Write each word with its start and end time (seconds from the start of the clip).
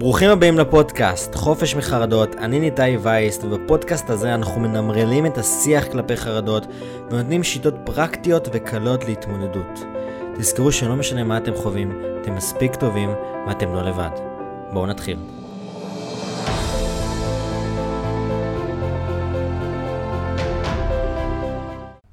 ברוכים 0.00 0.30
הבאים 0.30 0.58
לפודקאסט, 0.58 1.34
חופש 1.34 1.74
מחרדות, 1.74 2.34
אני 2.36 2.60
ניתאי 2.60 2.96
וייסט, 2.96 3.44
ובפודקאסט 3.44 4.10
הזה 4.10 4.34
אנחנו 4.34 4.60
מנרמלים 4.60 5.26
את 5.26 5.38
השיח 5.38 5.86
כלפי 5.86 6.16
חרדות, 6.16 6.66
ונותנים 7.10 7.42
שיטות 7.42 7.74
פרקטיות 7.84 8.48
וקלות 8.52 9.04
להתמודדות. 9.04 9.80
תזכרו 10.38 10.72
שלא 10.72 10.96
משנה 10.96 11.24
מה 11.24 11.36
אתם 11.36 11.54
חווים, 11.54 12.00
אתם 12.22 12.34
מספיק 12.34 12.74
טובים, 12.74 13.10
ואתם 13.46 13.74
לא 13.74 13.82
לבד. 13.82 14.10
בואו 14.72 14.86
נתחיל. 14.86 15.39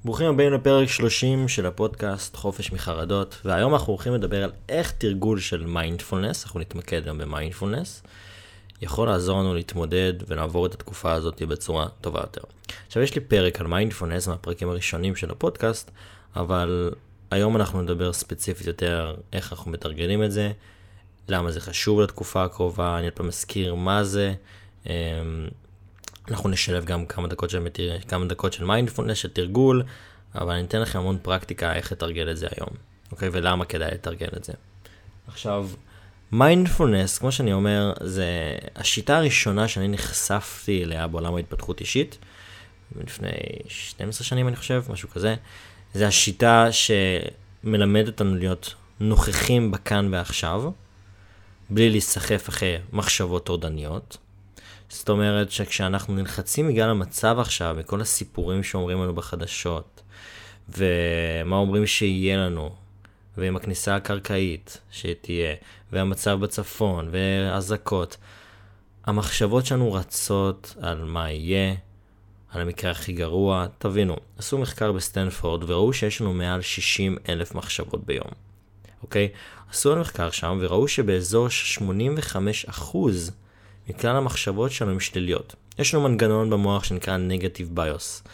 ברוכים 0.07 0.27
הבאים 0.27 0.53
לפרק 0.53 0.89
30 0.89 1.47
של 1.47 1.65
הפודקאסט 1.65 2.35
חופש 2.35 2.71
מחרדות, 2.71 3.41
והיום 3.45 3.73
אנחנו 3.73 3.93
הולכים 3.93 4.13
לדבר 4.13 4.43
על 4.43 4.51
איך 4.69 4.91
תרגול 4.91 5.39
של 5.39 5.65
מיינדפולנס, 5.65 6.43
אנחנו 6.43 6.59
נתמקד 6.59 7.05
גם 7.05 7.17
במיינדפולנס, 7.17 8.03
יכול 8.81 9.07
לעזור 9.07 9.39
לנו 9.39 9.53
להתמודד 9.53 10.13
ולעבור 10.27 10.65
את 10.65 10.73
התקופה 10.73 11.11
הזאת 11.11 11.41
בצורה 11.41 11.87
טובה 12.01 12.19
יותר. 12.19 12.41
עכשיו 12.87 13.03
יש 13.03 13.15
לי 13.15 13.21
פרק 13.21 13.61
על 13.61 13.67
מיינדפולנס 13.67 14.27
מהפרקים 14.27 14.69
הראשונים 14.69 15.15
של 15.15 15.31
הפודקאסט, 15.31 15.91
אבל 16.35 16.91
היום 17.31 17.55
אנחנו 17.55 17.81
נדבר 17.81 18.13
ספציפית 18.13 18.67
יותר 18.67 19.15
איך 19.33 19.53
אנחנו 19.53 19.71
מתרגלים 19.71 20.23
את 20.23 20.31
זה, 20.31 20.51
למה 21.29 21.51
זה 21.51 21.61
חשוב 21.61 22.01
לתקופה 22.01 22.43
הקרובה, 22.43 22.97
אני 22.97 23.05
עוד 23.05 23.13
פעם 23.13 23.27
מזכיר 23.27 23.75
מה 23.75 24.03
זה. 24.03 24.33
אנחנו 26.31 26.49
נשלב 26.49 26.85
גם 26.85 27.05
כמה 27.05 27.27
דקות 27.27 27.49
של, 27.49 27.67
כמה 28.07 28.25
דקות 28.25 28.53
של 28.53 28.65
מיינדפולנס, 28.65 29.17
של 29.17 29.29
תרגול, 29.29 29.83
אבל 30.35 30.53
אני 30.53 30.63
אתן 30.63 30.81
לכם 30.81 30.99
המון 30.99 31.17
פרקטיקה 31.21 31.73
איך 31.73 31.91
לתרגל 31.91 32.31
את 32.31 32.37
זה 32.37 32.47
היום, 32.57 32.69
אוקיי? 33.11 33.29
ולמה 33.31 33.65
כדאי 33.65 33.91
לתרגל 33.91 34.29
את 34.37 34.43
זה. 34.43 34.53
עכשיו, 35.27 35.69
מיינדפולנס, 36.31 37.17
כמו 37.17 37.31
שאני 37.31 37.53
אומר, 37.53 37.93
זה 38.01 38.57
השיטה 38.75 39.17
הראשונה 39.17 39.67
שאני 39.67 39.87
נחשפתי 39.87 40.83
אליה 40.83 41.07
בעולם 41.07 41.35
ההתפתחות 41.35 41.79
אישית, 41.79 42.17
לפני 43.03 43.29
12 43.67 44.23
שנים 44.23 44.47
אני 44.47 44.55
חושב, 44.55 44.83
משהו 44.89 45.09
כזה. 45.09 45.35
זה 45.93 46.07
השיטה 46.07 46.67
שמלמדת 46.71 48.07
אותנו 48.07 48.35
להיות 48.35 48.73
נוכחים 48.99 49.71
בכאן 49.71 50.13
ועכשיו, 50.13 50.71
בלי 51.69 51.89
להיסחף 51.89 52.49
אחרי 52.49 52.77
מחשבות 52.93 53.45
טורדניות. 53.45 54.17
זאת 54.89 55.09
אומרת 55.09 55.51
שכשאנחנו 55.51 56.15
נלחצים 56.15 56.67
בגלל 56.67 56.89
המצב 56.89 57.37
עכשיו, 57.39 57.75
וכל 57.79 58.01
הסיפורים 58.01 58.63
שאומרים 58.63 59.01
לנו 59.03 59.15
בחדשות, 59.15 60.01
ומה 60.69 61.55
אומרים 61.55 61.87
שיהיה 61.87 62.37
לנו, 62.37 62.75
ועם 63.37 63.55
הכניסה 63.55 63.95
הקרקעית 63.95 64.77
שתהיה, 64.91 65.55
והמצב 65.91 66.39
בצפון, 66.39 67.09
ואזעקות, 67.11 68.17
המחשבות 69.05 69.65
שלנו 69.65 69.93
רצות 69.93 70.75
על 70.81 71.03
מה 71.03 71.31
יהיה, 71.31 71.75
על 72.51 72.61
המקרה 72.61 72.91
הכי 72.91 73.13
גרוע. 73.13 73.67
תבינו, 73.77 74.15
עשו 74.37 74.57
מחקר 74.57 74.91
בסטנפורד 74.91 75.69
וראו 75.69 75.93
שיש 75.93 76.21
לנו 76.21 76.33
מעל 76.33 76.61
60 76.61 77.17
אלף 77.29 77.55
מחשבות 77.55 78.05
ביום, 78.05 78.31
אוקיי? 79.03 79.29
עשו 79.69 79.95
מחקר 79.95 80.31
שם 80.31 80.57
וראו 80.61 80.87
שבאזור 80.87 81.49
85 81.49 82.65
אחוז 82.65 83.31
מכלל 83.89 84.15
המחשבות 84.15 84.71
שלנו 84.71 84.91
הן 84.91 84.99
שליליות. 84.99 85.55
יש 85.79 85.93
לנו 85.93 86.09
מנגנון 86.09 86.49
במוח 86.49 86.83
שנקרא 86.83 87.17
Negative 87.17 87.77
Bios. 87.77 88.27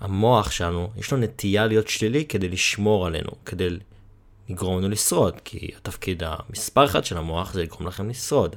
המוח 0.00 0.50
שלנו, 0.50 0.90
יש 0.96 1.12
לו 1.12 1.18
נטייה 1.18 1.66
להיות 1.66 1.88
שלילי 1.88 2.24
כדי 2.24 2.48
לשמור 2.48 3.06
עלינו, 3.06 3.30
כדי 3.46 3.68
לגרום 4.48 4.78
לנו 4.78 4.88
לשרוד, 4.88 5.34
כי 5.44 5.70
התפקיד 5.76 6.22
המספר 6.26 6.84
אחד 6.84 7.04
של 7.04 7.16
המוח 7.16 7.52
זה 7.52 7.62
לגרום 7.62 7.86
לכם 7.86 8.08
לשרוד. 8.08 8.56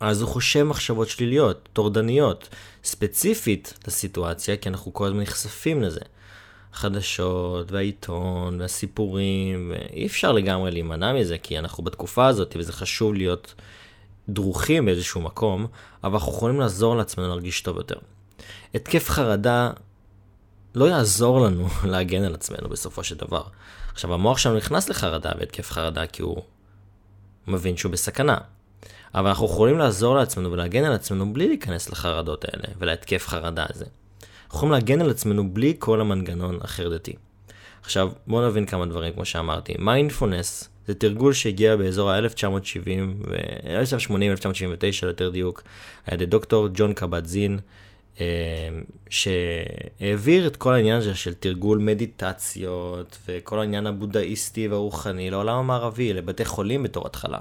אז 0.00 0.22
הוא 0.22 0.28
חושב 0.28 0.62
מחשבות 0.62 1.08
שליליות, 1.08 1.68
טורדניות, 1.72 2.48
ספציפית 2.84 3.74
לסיטואציה, 3.86 4.56
כי 4.56 4.68
אנחנו 4.68 4.94
כל 4.94 5.06
הזמן 5.06 5.20
נחשפים 5.20 5.82
לזה. 5.82 6.00
החדשות, 6.72 7.72
והעיתון, 7.72 8.60
והסיפורים, 8.60 9.72
ואי 9.74 10.06
אפשר 10.06 10.32
לגמרי 10.32 10.70
להימנע 10.70 11.12
מזה, 11.12 11.38
כי 11.38 11.58
אנחנו 11.58 11.84
בתקופה 11.84 12.26
הזאת, 12.26 12.56
וזה 12.58 12.72
חשוב 12.72 13.14
להיות 13.14 13.54
דרוכים 14.28 14.84
באיזשהו 14.84 15.20
מקום, 15.20 15.66
אבל 16.04 16.14
אנחנו 16.14 16.32
יכולים 16.32 16.60
לעזור 16.60 16.96
לעצמנו 16.96 17.28
להרגיש 17.28 17.60
טוב 17.60 17.76
יותר. 17.76 17.98
התקף 18.74 19.08
חרדה 19.08 19.70
לא 20.74 20.84
יעזור 20.84 21.40
לנו 21.40 21.68
להגן 21.92 22.22
על 22.22 22.34
עצמנו 22.34 22.68
בסופו 22.68 23.04
של 23.04 23.16
דבר. 23.16 23.42
עכשיו, 23.92 24.14
המוח 24.14 24.38
שלנו 24.38 24.56
נכנס 24.56 24.88
לחרדה 24.88 25.30
והתקף 25.38 25.70
חרדה 25.70 26.06
כי 26.06 26.22
הוא 26.22 26.42
מבין 27.46 27.76
שהוא 27.76 27.92
בסכנה. 27.92 28.38
אבל 29.14 29.28
אנחנו 29.28 29.46
יכולים 29.46 29.78
לעזור 29.78 30.14
לעצמנו 30.14 30.52
ולהגן 30.52 30.84
על 30.84 30.92
עצמנו 30.92 31.32
בלי 31.32 31.48
להיכנס 31.48 31.90
לחרדות 31.90 32.44
האלה 32.44 32.74
ולהתקף 32.78 33.26
חרדה 33.28 33.66
הזה. 33.74 33.84
אנחנו 34.44 34.58
יכולים 34.58 34.72
להגן 34.72 35.00
על 35.00 35.10
עצמנו 35.10 35.54
בלי 35.54 35.76
כל 35.78 36.00
המנגנון 36.00 36.58
החרדתי. 36.62 37.12
עכשיו, 37.82 38.10
בואו 38.26 38.48
נבין 38.48 38.66
כמה 38.66 38.86
דברים, 38.86 39.12
כמו 39.12 39.24
שאמרתי. 39.24 39.74
מיינדפולנס 39.78 40.68
זה 40.86 40.94
תרגול 40.94 41.32
שהגיע 41.32 41.76
באזור 41.76 42.10
ה-1970 42.10 42.88
ו-1980-1979 43.28 44.12
ליותר 45.02 45.30
דיוק, 45.30 45.62
על 46.06 46.14
ידי 46.14 46.26
דוקטור 46.26 46.68
ג'ון 46.74 46.92
קבט 46.92 47.26
זין, 47.26 47.58
אה, 48.20 48.26
שהעביר 49.10 50.46
את 50.46 50.56
כל 50.56 50.72
העניין 50.72 50.96
הזה 50.96 51.14
של 51.14 51.34
תרגול 51.34 51.78
מדיטציות 51.78 53.18
וכל 53.28 53.60
העניין 53.60 53.86
הבודהיסטי 53.86 54.68
והרוחני 54.68 55.30
לעולם 55.30 55.56
המערבי, 55.56 56.12
לבתי 56.12 56.44
חולים 56.44 56.82
בתור 56.82 57.06
התחלה. 57.06 57.38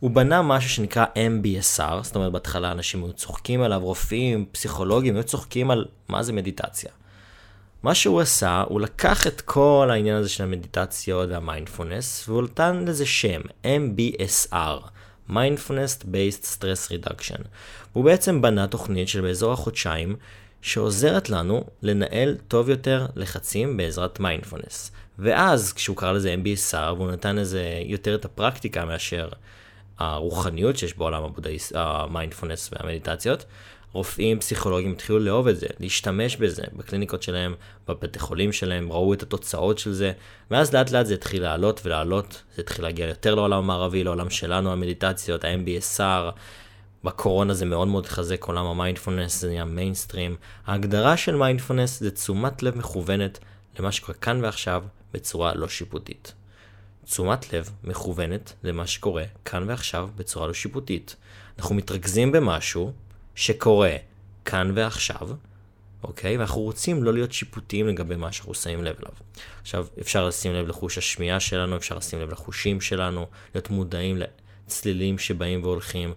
הוא 0.00 0.10
בנה 0.10 0.42
משהו 0.42 0.70
שנקרא 0.70 1.04
MBSR, 1.14 2.02
זאת 2.02 2.16
אומרת 2.16 2.32
בהתחלה 2.32 2.72
אנשים 2.72 3.04
היו 3.04 3.12
צוחקים 3.12 3.62
עליו, 3.62 3.80
רופאים, 3.80 4.46
פסיכולוגים, 4.52 5.14
היו 5.14 5.24
צוחקים 5.24 5.70
על 5.70 5.84
מה 6.08 6.22
זה 6.22 6.32
מדיטציה. 6.32 6.90
מה 7.84 7.94
שהוא 7.94 8.20
עשה, 8.20 8.64
הוא 8.68 8.80
לקח 8.80 9.26
את 9.26 9.40
כל 9.40 9.88
העניין 9.90 10.16
הזה 10.16 10.28
של 10.28 10.44
המדיטציות 10.44 11.28
והמיינדפולנס, 11.30 12.28
והוא 12.28 12.42
נתן 12.42 12.84
לזה 12.86 13.06
שם, 13.06 13.40
MBSR, 13.64 14.88
Mindfulness 15.30 16.02
Based 16.02 16.44
Stress 16.44 16.90
Reduction. 16.90 17.42
הוא 17.92 18.04
בעצם 18.04 18.42
בנה 18.42 18.66
תוכנית 18.66 19.08
של 19.08 19.20
באזור 19.20 19.52
החודשיים, 19.52 20.16
שעוזרת 20.62 21.30
לנו 21.30 21.64
לנהל 21.82 22.36
טוב 22.48 22.68
יותר 22.68 23.06
לחצים 23.16 23.76
בעזרת 23.76 24.20
מיינדפולנס. 24.20 24.90
ואז, 25.18 25.72
כשהוא 25.72 25.96
קרא 25.96 26.12
לזה 26.12 26.34
MBSR, 26.44 26.92
והוא 26.96 27.10
נתן 27.10 27.36
לזה 27.36 27.82
יותר 27.84 28.14
את 28.14 28.24
הפרקטיקה 28.24 28.84
מאשר 28.84 29.28
הרוחניות 29.98 30.76
שיש 30.76 30.98
בעולם 30.98 31.22
המיינדפולנס 31.74 32.70
והמדיטציות, 32.72 33.44
רופאים, 33.94 34.38
פסיכולוגים 34.38 34.92
התחילו 34.92 35.18
לאהוב 35.18 35.48
את 35.48 35.58
זה, 35.58 35.66
להשתמש 35.80 36.36
בזה 36.36 36.62
בקליניקות 36.72 37.22
שלהם, 37.22 37.54
בבתי 37.88 38.18
חולים 38.18 38.52
שלהם, 38.52 38.92
ראו 38.92 39.14
את 39.14 39.22
התוצאות 39.22 39.78
של 39.78 39.92
זה, 39.92 40.12
ואז 40.50 40.74
לאט 40.74 40.90
לאט 40.90 41.06
זה 41.06 41.14
התחיל 41.14 41.42
לעלות 41.42 41.80
ולעלות, 41.84 42.42
זה 42.56 42.62
התחיל 42.62 42.84
להגיע 42.84 43.08
יותר 43.08 43.34
לעולם 43.34 43.58
המערבי, 43.58 44.04
לעולם 44.04 44.30
שלנו, 44.30 44.72
המדיטציות, 44.72 45.44
ה-MBSR, 45.44 46.30
בקורונה 47.04 47.54
זה 47.54 47.64
מאוד 47.64 47.88
מאוד 47.88 48.06
חזק, 48.06 48.44
עולם 48.44 48.66
המיינדפולנס, 48.66 49.40
זה 49.40 49.48
נהיה 49.48 49.64
מיינסטרים. 49.64 50.36
ההגדרה 50.66 51.16
של 51.16 51.36
מיינדפולנס 51.36 52.00
זה 52.00 52.10
תשומת 52.10 52.62
לב 52.62 52.78
מכוונת 52.78 53.38
למה 53.78 53.92
שקורה 53.92 54.14
כאן 54.14 54.44
ועכשיו 54.44 54.82
בצורה 55.12 55.54
לא 55.54 55.68
שיפוטית. 55.68 56.32
תשומת 57.04 57.52
לב 57.52 57.70
מכוונת 57.84 58.52
למה 58.64 58.86
שקורה 58.86 59.24
כאן 59.44 59.64
ועכשיו 59.68 60.08
בצורה 60.16 60.46
לא 60.46 60.54
שיפוטית. 60.54 61.16
אנחנו 61.58 61.74
מתרכזים 61.74 62.32
במשהו, 62.32 62.92
שקורה 63.34 63.96
כאן 64.44 64.72
ועכשיו, 64.74 65.28
אוקיי? 66.02 66.36
ואנחנו 66.36 66.60
רוצים 66.60 67.04
לא 67.04 67.12
להיות 67.12 67.32
שיפוטיים 67.32 67.88
לגבי 67.88 68.16
מה 68.16 68.32
שאנחנו 68.32 68.54
שמים 68.54 68.84
לב 68.84 68.96
אליו. 69.00 69.12
עכשיו, 69.62 69.86
אפשר 70.00 70.26
לשים 70.26 70.52
לב 70.52 70.68
לחוש 70.68 70.98
השמיעה 70.98 71.40
שלנו, 71.40 71.76
אפשר 71.76 71.96
לשים 71.96 72.20
לב 72.20 72.30
לחושים 72.30 72.80
שלנו, 72.80 73.26
להיות 73.54 73.70
מודעים 73.70 74.18
לצלילים 74.66 75.18
שבאים 75.18 75.62
והולכים. 75.62 76.12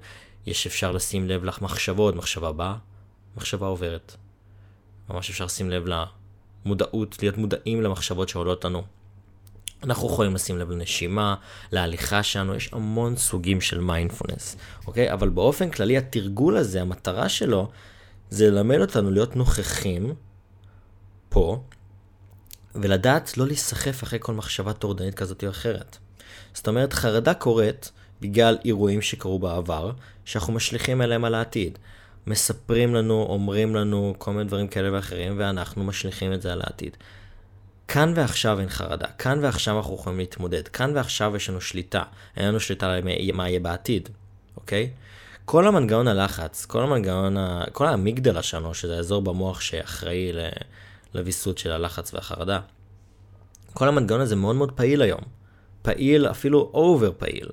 יש 0.46 0.68
אפשר 0.68 0.92
לשים 0.92 1.28
לב 1.28 1.44
למחשבות, 1.44 2.16
מחשבה 2.16 2.52
באה, 2.52 2.76
מחשבה 3.38 3.68
עוברת. 3.68 4.16
ממש 5.10 5.30
אפשר 5.30 5.46
לשים 5.46 5.70
לב 5.70 5.86
למודעות, 6.66 7.18
להיות 7.22 7.38
מודעים 7.38 7.82
למחשבות 7.82 8.30
שעולות 8.30 8.66
לנו. 8.66 8.84
אנחנו 9.84 10.08
יכולים 10.08 10.36
לשים 10.36 10.58
לב 10.58 10.72
לנשימה, 10.72 11.36
להליכה 11.72 12.24
שלנו, 12.24 12.56
יש 12.56 12.70
המון 12.74 13.16
סוגים 13.16 13.62
של 13.62 13.80
מיינדפולנס, 13.80 14.56
אוקיי? 14.88 15.14
אבל 15.14 15.30
באופן 15.30 15.70
כללי 15.70 15.98
התרגול 15.98 16.58
הזה, 16.58 16.82
המטרה 16.82 17.30
שלו, 17.30 17.70
זה 18.30 18.52
ללמד 18.52 18.80
אותנו 18.82 19.12
להיות 19.12 19.36
נוכחים 19.36 20.14
פה, 21.30 21.64
ולדעת 22.76 23.38
לא 23.38 23.48
להיסחף 23.48 24.04
אחרי 24.04 24.20
כל 24.22 24.34
מחשבה 24.34 24.74
טורדנית 24.74 25.16
כזאת 25.16 25.44
או 25.44 25.50
אחרת. 25.50 25.98
זאת 26.54 26.68
אומרת, 26.68 26.94
חרדה 26.94 27.34
קורית 27.34 27.92
בגלל 28.22 28.58
אירועים 28.66 29.02
שקרו 29.02 29.40
בעבר, 29.40 29.92
שאנחנו 30.26 30.54
משליכים 30.54 31.02
אליהם 31.02 31.26
על 31.26 31.36
העתיד. 31.36 31.78
מספרים 32.28 32.96
לנו, 32.96 33.26
אומרים 33.30 33.76
לנו 33.76 34.16
כל 34.18 34.32
מיני 34.32 34.44
דברים 34.44 34.68
כאלה 34.68 34.94
ואחרים, 34.94 35.34
ואנחנו 35.38 35.84
משליכים 35.84 36.34
את 36.34 36.42
זה 36.42 36.54
על 36.54 36.62
העתיד. 36.62 36.98
כאן 37.88 38.14
ועכשיו 38.16 38.60
אין 38.60 38.70
חרדה, 38.70 39.08
כאן 39.08 39.40
ועכשיו 39.44 39.78
אנחנו 39.78 39.96
יכולים 39.96 40.20
להתמודד, 40.20 40.68
כאן 40.68 40.92
ועכשיו 40.96 41.36
יש 41.36 41.50
לנו 41.50 41.62
שליטה, 41.62 42.04
אין 42.38 42.48
לנו 42.48 42.60
שליטה 42.60 42.94
על 42.94 43.02
מה 43.34 43.50
יהיה 43.50 43.60
בעתיד, 43.60 44.10
אוקיי? 44.58 44.90
כל 45.46 45.68
המנגנון 45.68 46.08
הלחץ, 46.08 46.66
כל 46.66 46.84
המנגנון, 46.84 47.38
ה... 47.38 47.64
כל 47.72 47.88
האמיגדלה 47.88 48.44
שלנו, 48.44 48.74
שזה 48.74 48.98
האזור 48.98 49.22
במוח 49.22 49.62
שאחראי 49.62 50.32
לוויסות 51.14 51.58
של 51.58 51.72
הלחץ 51.72 52.14
והחרדה, 52.14 52.60
כל 53.74 53.88
המנגנון 53.88 54.22
הזה 54.22 54.36
מאוד 54.36 54.56
מאוד 54.56 54.72
פעיל 54.72 55.02
היום. 55.02 55.22
פעיל, 55.82 56.28
אפילו 56.28 56.72
אובר 56.74 57.12
פעיל. 57.18 57.50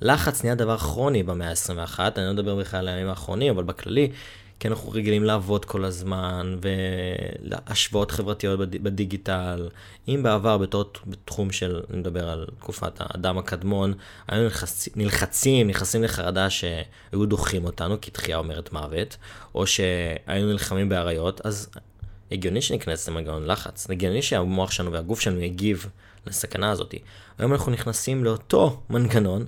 לחץ 0.00 0.42
נהיה 0.42 0.54
דבר 0.54 0.78
כרוני 0.78 1.22
במאה 1.22 1.48
ה-21, 1.48 1.98
אני 2.16 2.26
לא 2.26 2.32
מדבר 2.32 2.56
בכלל 2.56 2.80
על 2.80 2.88
הימים 2.88 3.08
האחרונים, 3.08 3.54
אבל 3.54 3.64
בכללי, 3.64 4.12
כי 4.62 4.68
אנחנו 4.68 4.90
רגילים 4.90 5.24
לעבוד 5.24 5.64
כל 5.64 5.84
הזמן, 5.84 6.58
ולהשוואות 6.62 8.10
חברתיות 8.10 8.60
בדיגיטל. 8.60 9.68
אם 10.08 10.20
בעבר, 10.22 10.58
בתור, 10.58 10.84
בתחום 11.06 11.52
של, 11.52 11.82
אני 11.90 11.98
מדבר 11.98 12.28
על 12.28 12.46
תקופת 12.58 12.92
האדם 12.98 13.38
הקדמון, 13.38 13.94
היינו 14.28 14.44
נלחצ, 14.44 14.88
נלחצים, 14.96 15.68
נכנסים 15.68 16.02
לחרדה 16.02 16.50
שהיו 16.50 17.26
דוחים 17.26 17.64
אותנו, 17.64 18.00
כי 18.00 18.10
תחייה 18.10 18.36
אומרת 18.36 18.72
מוות, 18.72 19.16
או 19.54 19.66
שהיינו 19.66 20.52
נלחמים 20.52 20.88
באריות, 20.88 21.40
אז 21.46 21.68
הגיוני 22.32 22.62
שניכנס 22.62 23.08
למנגנון 23.08 23.46
לחץ. 23.46 23.90
הגיוני 23.90 24.22
שהמוח 24.22 24.70
שלנו 24.70 24.92
והגוף 24.92 25.20
שלנו 25.20 25.40
יגיב 25.40 25.86
לסכנה 26.26 26.70
הזאת. 26.70 26.94
היום 27.38 27.52
אנחנו 27.52 27.72
נכנסים 27.72 28.24
לאותו 28.24 28.82
מנגנון, 28.90 29.46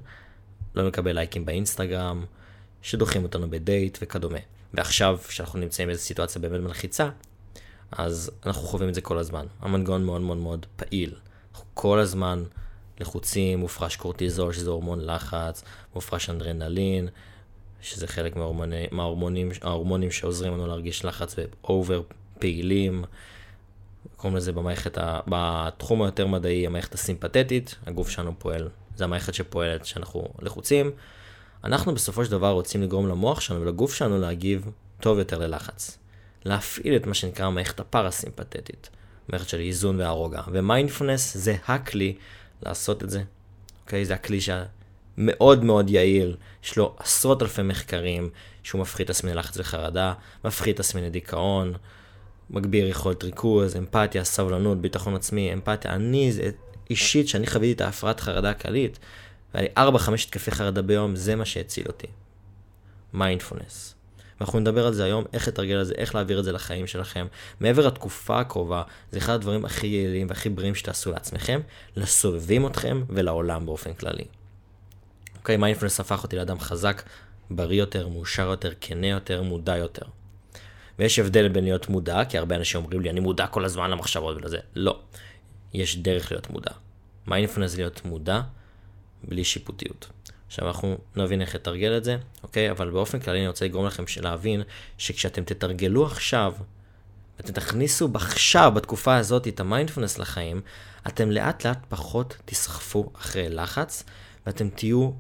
לא 0.75 0.89
מקבל 0.89 1.13
לייקים 1.13 1.45
באינסטגרם, 1.45 2.25
שדוחים 2.83 3.23
אותנו 3.23 3.51
בדייט 3.51 3.99
וכדומה. 4.03 4.39
ועכשיו, 4.77 5.19
כשאנחנו 5.29 5.59
נמצאים 5.59 5.89
באיזו 5.89 6.03
סיטואציה 6.03 6.41
באמת 6.41 6.61
מלחיצה, 6.61 7.09
אז 7.93 8.31
אנחנו 8.47 8.63
חווים 8.63 8.89
את 8.89 8.95
זה 8.95 9.01
כל 9.01 9.19
הזמן. 9.19 9.47
המנגנון 9.61 10.05
מאוד 10.05 10.21
מאוד 10.21 10.37
מאוד 10.37 10.67
פעיל. 10.77 11.15
אנחנו 11.53 11.67
כל 11.75 11.99
הזמן 11.99 12.45
לחוצים, 13.01 13.59
מופרש 13.59 13.97
קורטיזול, 13.97 14.53
שזה 14.53 14.71
הורמון 14.71 15.07
לחץ, 15.07 15.65
מופרש 15.95 16.31
אנדרנלין, 16.31 17.09
שזה 17.81 18.07
חלק 18.07 18.37
מההורמונים, 18.37 18.89
מההורמונים 18.91 19.51
ההורמונים 19.63 20.11
שעוזרים 20.11 20.53
לנו 20.53 20.67
להרגיש 20.67 21.05
לחץ 21.05 21.37
ואובר 21.39 22.03
פעילים. 22.39 23.05
קוראים 24.17 24.37
לזה 24.37 24.53
במערכת, 24.53 24.99
ה... 24.99 25.21
בתחום 25.27 26.03
היותר 26.03 26.27
מדעי, 26.27 26.67
המערכת 26.67 26.95
הסימפתטית, 26.95 27.75
הגוף 27.87 28.09
שלנו 28.11 28.35
פועל, 28.39 28.69
זה 28.97 29.05
המערכת 29.05 29.35
שפועלת 29.35 29.83
כשאנחנו 29.83 30.29
לחוצים. 30.43 30.91
אנחנו 31.65 31.95
בסופו 31.95 32.25
של 32.25 32.31
דבר 32.31 32.51
רוצים 32.51 32.83
לגרום 32.83 33.09
למוח 33.09 33.41
שלנו 33.41 33.61
ולגוף 33.61 33.95
שלנו 33.95 34.19
להגיב 34.19 34.71
טוב 35.01 35.19
יותר 35.19 35.39
ללחץ. 35.39 35.99
להפעיל 36.45 36.97
את 36.97 37.07
מה 37.07 37.15
שנקרא 37.15 37.47
המערכת 37.47 37.81
הפרסימפתטית, 37.81 38.91
מערכת 39.29 39.49
של 39.49 39.61
איזון 39.61 40.01
והרוגע. 40.01 40.43
ומיינדפולנס 40.53 41.37
זה 41.37 41.57
הכלי 41.67 42.15
לעשות 42.63 43.03
את 43.03 43.11
זה. 43.11 43.23
אוקיי? 43.85 44.05
זה 44.05 44.15
הכלי 44.15 44.39
שמאוד 44.41 45.65
מאוד 45.65 45.91
יעיל, 45.91 46.37
יש 46.65 46.77
לו 46.77 46.95
עשרות 46.99 47.43
אלפי 47.43 47.63
מחקרים 47.63 48.31
שהוא 48.63 48.81
מפחית 48.81 49.11
תסמיני 49.11 49.37
לחץ 49.37 49.57
וחרדה, 49.57 50.15
מפחית 50.45 50.77
תסמיני 50.77 51.11
דיכאון, 51.11 51.73
מגביר 52.51 52.89
יכולת 52.89 53.25
ריכוז, 53.25 53.77
אמפתיה, 53.77 54.25
סבלנות, 54.25 54.81
ביטחון 54.81 55.15
עצמי, 55.15 55.53
אמפתיה. 55.53 55.95
אני, 55.95 56.33
אישית, 56.91 57.29
שאני 57.29 57.47
חוויתי 57.47 57.73
את 57.73 57.81
ההפרעת 57.81 58.21
חרדה 58.21 58.55
כללית, 58.55 58.99
והיה 59.55 59.69
לי 59.77 59.91
4-5 59.99 60.13
התקפי 60.13 60.51
חרדה 60.51 60.83
ביום, 60.83 61.17
זה 61.17 61.37
מה 61.37 61.45
שהציל 61.45 61.87
אותי. 61.87 62.07
מיינדפולנס. 63.13 63.95
ואנחנו 64.41 64.61
נדבר 64.61 64.87
על 64.87 64.93
זה 64.93 65.05
היום, 65.05 65.25
איך 65.33 65.49
לתרגל 65.49 65.81
את 65.81 65.87
זה, 65.87 65.95
איך 65.97 66.15
להעביר 66.15 66.39
את 66.39 66.45
זה 66.45 66.53
לחיים 66.53 66.87
שלכם. 66.87 67.27
מעבר 67.61 67.87
לתקופה 67.87 68.41
הקרובה, 68.41 68.83
זה 69.13 69.19
אחד 69.19 69.33
הדברים 69.33 69.65
הכי 69.65 69.87
יעילים 69.87 70.27
והכי 70.29 70.49
בריאים 70.49 70.75
שתעשו 70.75 71.11
לעצמכם, 71.11 71.61
לסובבים 71.97 72.67
אתכם 72.67 73.05
ולעולם 73.09 73.67
באופן 73.67 73.95
כללי. 73.95 74.25
אוקיי, 75.37 75.57
מיינדפולנס 75.57 76.01
הפך 76.01 76.23
אותי 76.23 76.37
לאדם 76.37 76.61
חזק, 76.61 77.03
בריא 77.51 77.79
יותר, 77.79 78.09
מאושר 78.09 78.43
יותר, 78.43 78.73
כנה 78.81 79.07
יותר, 79.07 79.43
מודע 79.43 79.77
יותר. 79.77 80.07
ויש 80.99 81.19
הבדל 81.19 81.49
בין 81.49 81.65
להיות 81.65 81.89
מודע, 81.89 82.25
כי 82.25 82.39
הרבה 82.39 82.57
אנשים 82.57 82.81
אומרים 82.81 83.01
לי, 83.01 83.11
אני 83.11 83.21
מודע 83.21 83.47
כל 83.47 83.65
הזמן 83.65 83.91
למחשבות 83.91 84.37
ולזה. 84.37 84.59
לא. 84.75 85.01
יש 85.75 85.97
דרך 85.97 86.33
להיות 86.33 86.51
מודע. 86.51 86.71
מיינדפולנס 87.27 87.77
להיות 87.77 88.05
מודע 88.05 88.41
בלי 89.29 89.45
שיפוטיות. 89.45 90.07
עכשיו 90.47 90.69
אנחנו 90.69 90.99
נבין 91.17 91.41
איך 91.41 91.55
לתרגל 91.55 91.97
את 91.97 92.05
זה, 92.05 92.17
אוקיי? 92.43 92.71
אבל 92.71 92.91
באופן 92.91 93.21
כללי 93.21 93.39
אני 93.39 93.49
רוצה 93.49 93.65
לגרום 93.65 93.87
לכם 93.87 94.05
להבין 94.23 94.63
שכשאתם 94.99 95.45
תתרגלו 95.45 96.07
עכשיו, 96.07 96.55
ואתם 97.39 97.53
תכניסו 97.53 98.09
עכשיו, 98.15 98.73
בתקופה 98.75 99.17
הזאת, 99.17 99.49
את 99.49 99.61
המיינדפולנס 99.61 100.19
לחיים, 100.19 100.61
אתם 101.07 101.31
לאט 101.31 101.67
לאט 101.67 101.79
פחות 101.89 102.37
תסחפו 102.45 103.11
אחרי 103.17 103.49
לחץ, 103.49 104.05
ואתם 104.47 104.69
תהיו, 104.69 105.11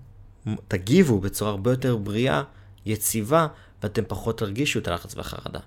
תגיבו 0.69 1.21
בצורה 1.21 1.51
הרבה 1.51 1.71
יותר 1.71 1.97
בריאה, 1.97 2.43
יציבה, 2.87 3.47
ואתם 3.83 4.03
פחות 4.09 4.39
תרגישו 4.39 4.79
את 4.79 4.89
הלחץ 4.89 5.17
והחרדה. 5.17 5.61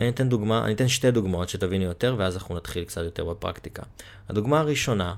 אני 0.00 0.08
אתן 0.08 0.28
דוגמה, 0.28 0.64
אני 0.64 0.74
אתן 0.74 0.88
שתי 0.88 1.10
דוגמאות 1.10 1.48
שתבינו 1.48 1.84
יותר, 1.84 2.14
ואז 2.18 2.36
אנחנו 2.36 2.56
נתחיל 2.56 2.84
קצת 2.84 3.02
יותר 3.02 3.24
בפרקטיקה. 3.24 3.82
הדוגמה 4.28 4.60
הראשונה, 4.60 5.14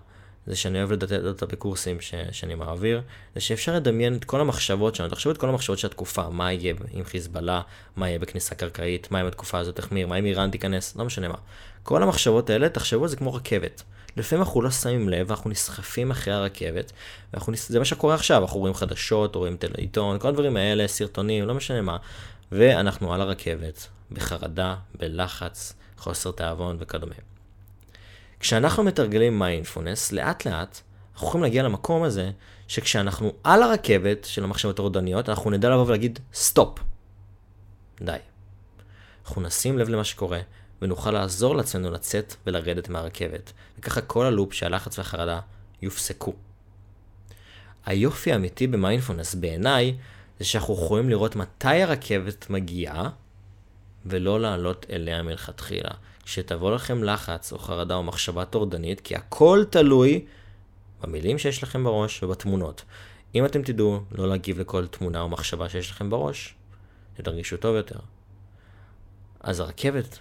זה 0.47 0.57
שאני 0.57 0.79
אוהב 0.79 0.93
לדעת 0.93 1.25
אותה 1.25 1.47
בקורסים 1.47 2.01
ש, 2.01 2.15
שאני 2.33 2.55
מעביר, 2.55 3.03
זה 3.35 3.41
שאפשר 3.41 3.75
לדמיין 3.75 4.17
את 4.17 4.25
כל 4.25 4.41
המחשבות 4.41 4.95
שלנו, 4.95 5.11
תחשבו 5.11 5.33
את 5.33 5.39
כל 5.39 5.49
המחשבות 5.49 5.79
של 5.79 5.87
התקופה, 5.87 6.29
מה 6.29 6.53
יהיה 6.53 6.75
עם 6.93 7.05
חיזבאללה, 7.05 7.61
מה 7.97 8.09
יהיה 8.09 8.19
בכניסה 8.19 8.55
קרקעית, 8.55 9.11
מה 9.11 9.19
יהיה 9.19 9.27
בתקופה 9.27 9.59
הזאת 9.59 9.77
תחמיר, 9.77 10.07
מה 10.07 10.17
אם 10.17 10.25
איראן 10.25 10.51
תיכנס, 10.51 10.97
לא 10.97 11.05
משנה 11.05 11.29
מה. 11.29 11.39
כל 11.83 12.03
המחשבות 12.03 12.51
האלה, 12.51 12.69
תחשבו 12.69 13.03
על 13.03 13.09
זה 13.09 13.17
כמו 13.17 13.35
רכבת. 13.35 13.83
לפעמים 14.17 14.43
אנחנו 14.43 14.63
לא 14.63 14.71
שמים 14.71 15.09
לב, 15.09 15.31
אנחנו 15.31 15.51
נסחפים 15.51 16.11
אחרי 16.11 16.35
הרכבת, 16.35 16.93
וזה 17.49 17.79
מה 17.79 17.85
שקורה 17.85 18.15
עכשיו, 18.15 18.43
אנחנו 18.43 18.61
רואים 18.61 18.75
חדשות, 18.75 19.37
רואים 19.37 19.57
עיתון, 19.77 20.19
כל 20.19 20.29
הדברים 20.29 20.57
האלה, 20.57 20.89
סרטונים, 20.89 21.47
לא 21.47 21.55
משנה 21.55 21.81
מה, 21.81 21.97
ואנחנו 22.53 23.15
על 23.15 23.21
הרכבת, 23.21 23.87
בחרדה, 24.11 24.77
בלחץ, 24.99 25.75
חוסר 25.99 26.31
תיאבון 26.31 26.77
וכדומה. 26.81 27.32
כשאנחנו 28.43 28.83
מתרגלים 28.83 29.39
מיינדפולנס, 29.39 30.13
לאט 30.13 30.47
לאט 30.47 30.81
אנחנו 31.13 31.27
יכולים 31.27 31.43
להגיע 31.43 31.63
למקום 31.63 32.03
הזה, 32.03 32.31
שכשאנחנו 32.69 33.33
על 33.45 33.63
הרכבת 33.63 34.25
של 34.25 34.45
המחשבות 34.45 34.79
הטורדניות, 34.79 35.29
אנחנו 35.29 35.51
נדע 35.51 35.71
לבוא 35.71 35.87
ולהגיד 35.87 36.19
סטופ. 36.35 36.79
די. 38.01 38.17
אנחנו 39.25 39.43
נשים 39.43 39.79
לב 39.79 39.89
למה 39.89 40.05
שקורה, 40.05 40.41
ונוכל 40.83 41.11
לעזור 41.11 41.57
לעצמנו 41.57 41.91
לצאת 41.91 42.35
ולרדת 42.47 42.89
מהרכבת. 42.89 43.53
וככה 43.79 44.01
כל 44.01 44.27
הלופ 44.27 44.53
שהלחץ 44.53 44.99
והחרדה 44.99 45.41
יופסקו. 45.83 46.33
היופי 47.87 48.33
האמיתי 48.33 48.67
במיינדפולנס 48.67 49.35
בעיניי, 49.35 49.97
זה 50.39 50.45
שאנחנו 50.45 50.75
יכולים 50.75 51.11
לראות 51.11 51.37
מתי 51.37 51.83
הרכבת 51.83 52.51
מגיעה, 52.51 53.09
ולא 54.07 54.41
לעלות 54.41 54.87
אליה 54.91 55.23
מלכתחילה. 55.23 55.91
כשתבוא 56.23 56.75
לכם 56.75 57.05
לחץ 57.05 57.53
או 57.53 57.59
חרדה 57.59 57.95
או 57.95 58.03
מחשבה 58.03 58.45
טורדנית, 58.45 59.01
כי 59.01 59.17
הכל 59.17 59.65
תלוי 59.71 60.25
במילים 61.03 61.39
שיש 61.39 61.63
לכם 61.63 61.85
בראש 61.85 62.23
ובתמונות. 62.23 62.83
אם 63.35 63.45
אתם 63.45 63.63
תדעו 63.63 64.01
לא 64.13 64.29
להגיב 64.29 64.59
לכל 64.59 64.87
תמונה 64.87 65.21
או 65.21 65.29
מחשבה 65.29 65.69
שיש 65.69 65.91
לכם 65.91 66.11
בראש, 66.11 66.55
תרגישו 67.15 67.57
טוב 67.57 67.77
יותר. 67.77 67.99
אז 69.41 69.61
הרכבת, 69.61 70.19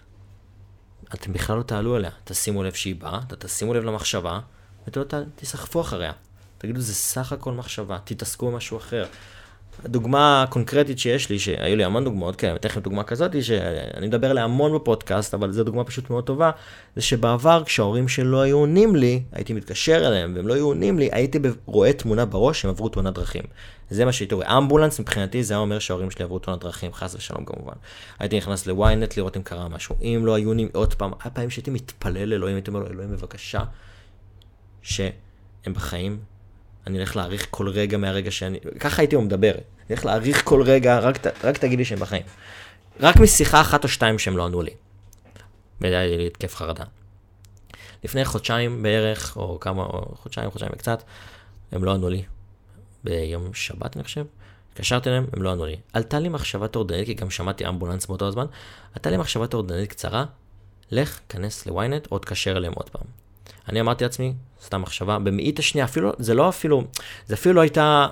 אתם 1.13 1.33
בכלל 1.33 1.57
לא 1.57 1.63
תעלו 1.63 1.95
עליה. 1.95 2.11
תשימו 2.23 2.63
לב 2.63 2.73
שהיא 2.73 2.95
באה, 2.95 3.19
תשימו 3.39 3.73
לב 3.73 3.83
למחשבה, 3.83 4.39
ותסחפו 4.87 5.81
אחריה. 5.81 6.11
תגידו, 6.57 6.79
זה 6.79 6.93
סך 6.93 7.31
הכל 7.31 7.53
מחשבה, 7.53 7.97
תתעסקו 8.03 8.51
במשהו 8.51 8.77
אחר. 8.77 9.05
הדוגמה 9.85 10.43
הקונקרטית 10.43 10.99
שיש 10.99 11.29
לי, 11.29 11.39
שהיו 11.39 11.75
לי 11.75 11.83
המון 11.83 12.03
דוגמאות 12.03 12.35
כאלה, 12.35 12.55
אתן 12.55 12.69
לכם 12.69 12.79
דוגמה 12.79 13.03
כזאת, 13.03 13.43
שאני 13.43 14.07
מדבר 14.07 14.29
עליה 14.29 14.43
המון 14.43 14.75
בפודקאסט, 14.75 15.33
אבל 15.33 15.51
זו 15.51 15.63
דוגמה 15.63 15.83
פשוט 15.83 16.09
מאוד 16.09 16.23
טובה, 16.23 16.51
זה 16.95 17.01
שבעבר 17.01 17.63
כשההורים 17.65 18.07
שלא 18.07 18.41
היו 18.41 18.57
עונים 18.57 18.95
לי, 18.95 19.23
הייתי 19.31 19.53
מתקשר 19.53 20.07
אליהם 20.07 20.33
והם 20.35 20.47
לא 20.47 20.53
היו 20.53 20.65
עונים 20.65 20.99
לי, 20.99 21.09
הייתי 21.11 21.39
רואה 21.65 21.93
תמונה 21.93 22.25
בראש 22.25 22.61
שהם 22.61 22.71
עברו 22.71 22.89
תאונת 22.89 23.13
דרכים. 23.13 23.43
זה 23.89 24.05
מה 24.05 24.11
שהייתי 24.11 24.35
רואה. 24.35 24.57
אמבולנס 24.57 24.99
מבחינתי 24.99 25.43
זה 25.43 25.53
היה 25.53 25.61
אומר 25.61 25.79
שההורים 25.79 26.11
שלי 26.11 26.25
עברו 26.25 26.39
תאונת 26.39 26.61
דרכים, 26.61 26.93
חס 26.93 27.15
ושלום 27.15 27.45
כמובן. 27.45 27.73
הייתי 28.19 28.37
נכנס 28.37 28.67
לוויינט 28.67 29.17
לראות 29.17 29.37
אם 29.37 29.43
קרה 29.43 29.67
משהו. 29.67 29.95
אם 30.01 30.21
לא 30.25 30.35
היו 30.35 30.49
עונים 30.49 30.69
עוד 30.73 30.93
פעם, 30.93 31.11
היה 31.23 31.31
פעמים 31.31 31.49
שהייתי 31.49 31.71
מתפלל 31.71 32.25
לאלוהים, 32.25 32.55
הייתי 32.55 32.69
אומר 32.71 32.79
לו, 32.79 32.87
אלוהים 32.87 33.11
בבקשה, 33.11 33.63
שהם 34.81 35.11
בחיים 35.73 36.19
אני 36.87 36.99
אלך 36.99 37.15
להעריך 37.15 37.47
כל 37.49 37.69
רגע 37.69 37.97
מהרגע 37.97 38.31
שאני... 38.31 38.59
ככה 38.79 39.01
הייתי 39.01 39.15
מדבר. 39.15 39.51
אני 39.51 39.61
אלך 39.91 40.05
להעריך 40.05 40.41
כל 40.45 40.61
רגע, 40.63 40.99
רק, 40.99 41.17
רק 41.43 41.57
תגיד 41.57 41.79
לי 41.79 41.85
שהם 41.85 41.99
בחיים. 41.99 42.23
רק 42.99 43.17
משיחה 43.17 43.61
אחת 43.61 43.83
או 43.83 43.89
שתיים 43.89 44.19
שהם 44.19 44.37
לא 44.37 44.45
ענו 44.45 44.61
לי. 44.61 44.71
והיה 45.81 46.17
לי 46.17 46.27
התקף 46.27 46.55
חרדה. 46.55 46.83
לפני 48.03 48.25
חודשיים 48.25 48.83
בערך, 48.83 49.37
או 49.37 49.59
כמה, 49.59 49.83
או 49.83 50.15
חודשיים, 50.15 50.51
חודשיים 50.51 50.71
וקצת, 50.75 51.03
הם 51.71 51.83
לא 51.83 51.93
ענו 51.93 52.09
לי. 52.09 52.23
ביום 53.03 53.53
שבת, 53.53 53.95
אני 53.95 54.03
חושב. 54.03 54.25
התקשרתי 54.71 55.09
אליהם, 55.09 55.25
הם 55.33 55.41
לא 55.41 55.51
ענו 55.51 55.65
לי. 55.65 55.75
עלתה 55.93 56.19
לי 56.19 56.29
מחשבה 56.29 56.67
טורדנית, 56.67 57.05
כי 57.05 57.13
גם 57.13 57.29
שמעתי 57.29 57.67
אמבולנס 57.67 58.05
באותו 58.05 58.27
הזמן, 58.27 58.45
עלתה 58.93 59.09
לי 59.09 59.17
מחשבה 59.17 59.47
טורדנית 59.47 59.89
קצרה, 59.89 60.25
לך, 60.91 61.19
כנס 61.29 61.65
ל-ynet 61.65 62.07
או 62.11 62.19
תקשר 62.19 62.57
אליהם 62.57 62.73
עוד 62.73 62.89
פעם. 62.89 63.20
אני 63.69 63.81
אמרתי 63.81 64.03
לעצמי, 64.03 64.33
סתם 64.63 64.81
מחשבה, 64.81 65.19
במאית 65.19 65.59
השנייה, 65.59 65.85
אפילו, 65.85 66.11
זה 66.17 66.33
לא 66.33 66.49
אפילו, 66.49 66.83
זה 67.27 67.33
אפילו 67.33 67.55
לא 67.55 67.61
הייתה 67.61 68.07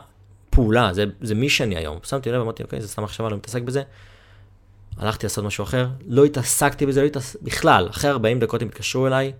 פעולה, 0.49 0.93
זה, 0.93 1.05
זה 1.21 1.35
מי 1.35 1.49
שאני 1.49 1.75
היום. 1.75 1.99
שמתי 2.03 2.31
לב, 2.31 2.41
אמרתי, 2.41 2.63
אוקיי, 2.63 2.81
זה 2.81 2.87
סתם 2.87 3.03
מחשבה, 3.03 3.29
לא 3.29 3.37
מתעסק 3.37 3.61
בזה. 3.61 3.83
הלכתי 4.97 5.25
לעשות 5.25 5.45
משהו 5.45 5.63
אחר, 5.63 5.87
לא 6.07 6.25
התעסקתי 6.25 6.85
בזה, 6.85 7.01
לא 7.01 7.05
התעסק... 7.05 7.41
בכלל, 7.41 7.87
אחרי 7.89 8.09
40 8.09 8.39
דקות 8.39 8.61
הם 8.61 8.67
התקשרו 8.67 9.07
אליי, 9.07 9.33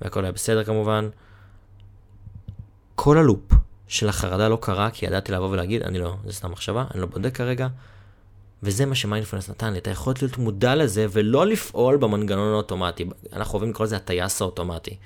והכל 0.00 0.24
היה 0.24 0.32
בסדר 0.32 0.64
כמובן. 0.64 1.08
כל 2.94 3.18
הלופ 3.18 3.52
של 3.88 4.08
החרדה 4.08 4.48
לא 4.48 4.58
קרה, 4.60 4.90
כי 4.90 5.06
ידעתי 5.06 5.32
לבוא 5.32 5.48
ולהגיד, 5.48 5.82
אני 5.82 5.98
לא, 5.98 6.16
זה 6.24 6.32
סתם 6.32 6.50
מחשבה, 6.50 6.84
אני 6.94 7.00
לא 7.00 7.06
בודק 7.06 7.34
כרגע. 7.34 7.68
וזה 8.62 8.86
מה 8.86 8.94
שמיינדפלנס 8.94 9.50
נתן 9.50 9.72
לי, 9.72 9.78
אתה 9.78 9.90
יכול 9.90 10.14
להיות 10.22 10.38
מודע 10.38 10.74
לזה 10.74 11.06
ולא 11.10 11.46
לפעול 11.46 11.96
במנגנון 11.96 12.52
האוטומטי. 12.52 13.04
אנחנו 13.32 13.54
אוהבים 13.54 13.70
לקרוא 13.70 13.86
לזה 13.86 13.96
הטייס 13.96 14.42
האוטומטי. 14.42 14.96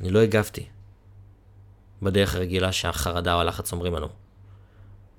אני 0.00 0.10
לא 0.10 0.18
הגבתי 0.18 0.66
בדרך 2.02 2.34
הרגילה 2.34 2.72
שהחרדה 2.72 3.34
או 3.34 3.40
הלחץ 3.40 3.72
אומרים 3.72 3.94
לנו. 3.94 4.08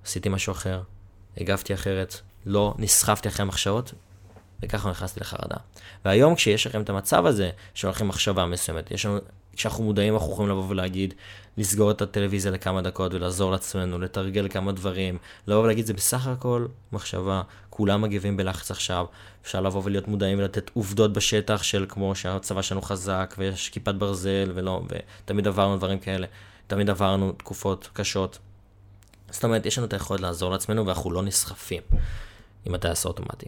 עשיתי 0.06 0.30
משהו 0.30 0.52
אחר, 0.52 0.82
הגבתי 1.38 1.74
אחרת, 1.74 2.16
לא 2.46 2.74
נסחפתי 2.78 3.28
אחרי 3.30 3.44
המחשבות, 3.44 3.94
וככה 4.64 4.90
נכנסתי 4.90 5.20
לחרדה. 5.20 5.58
והיום 6.06 6.36
כשיש 6.36 6.68
לכם 6.68 6.82
את 6.82 6.90
המצב 6.90 7.26
הזה, 7.26 7.50
שהולכים 7.74 8.08
מחשבה 8.08 8.46
מסוימת, 8.46 8.92
יש 8.92 9.06
לנו, 9.06 9.20
כשאנחנו 9.58 9.84
מודעים 9.84 10.14
אנחנו 10.14 10.34
יכולים 10.34 10.52
לבוא 10.52 10.66
ולהגיד, 10.70 11.14
לסגור 11.58 11.92
את 11.92 12.02
הטלוויזיה 12.02 12.52
לכמה 12.52 12.82
דקות 12.82 13.14
ולעזור 13.14 13.52
לעצמנו, 13.52 14.00
לתרגל 14.00 14.48
כמה 14.50 14.72
דברים, 14.72 15.18
לבוא 15.48 15.64
ולהגיד 15.64 15.86
זה 15.86 15.94
בסך 15.94 16.28
הכל 16.28 16.66
מחשבה, 16.92 17.42
כולם 17.70 18.02
מגיבים 18.02 18.38
בלחץ 18.38 18.72
עכשיו, 18.72 19.06
אפשר 19.42 19.62
לבוא 19.62 19.82
ולהיות 19.84 20.08
מודעים 20.08 20.40
ולתת 20.40 20.72
עובדות 20.74 21.14
בשטח 21.14 21.64
של 21.64 21.86
כמו 21.90 22.16
שהצבא 22.16 22.62
שלנו 22.62 22.82
חזק 22.82 23.36
ויש 23.38 23.70
כיפת 23.70 23.96
ברזל 23.96 24.52
ולא, 24.56 24.82
ותמיד 24.90 25.48
עברנו 25.48 25.78
דברים 25.78 26.00
כאלה, 26.00 26.28
תמיד 26.68 26.90
עברנו 26.90 27.32
תקופות 27.32 27.90
קשות. 27.94 28.40
זאת 29.30 29.44
אומרת, 29.44 29.66
יש 29.66 29.78
לנו 29.78 29.88
את 29.88 29.94
היכולת 29.94 30.22
לעזור 30.22 30.52
לעצמנו 30.52 30.86
ואנחנו 30.86 31.12
לא 31.12 31.24
נסחפים 31.24 31.82
עם 32.66 32.76
הטייס 32.76 33.06
האוטומטי. 33.06 33.48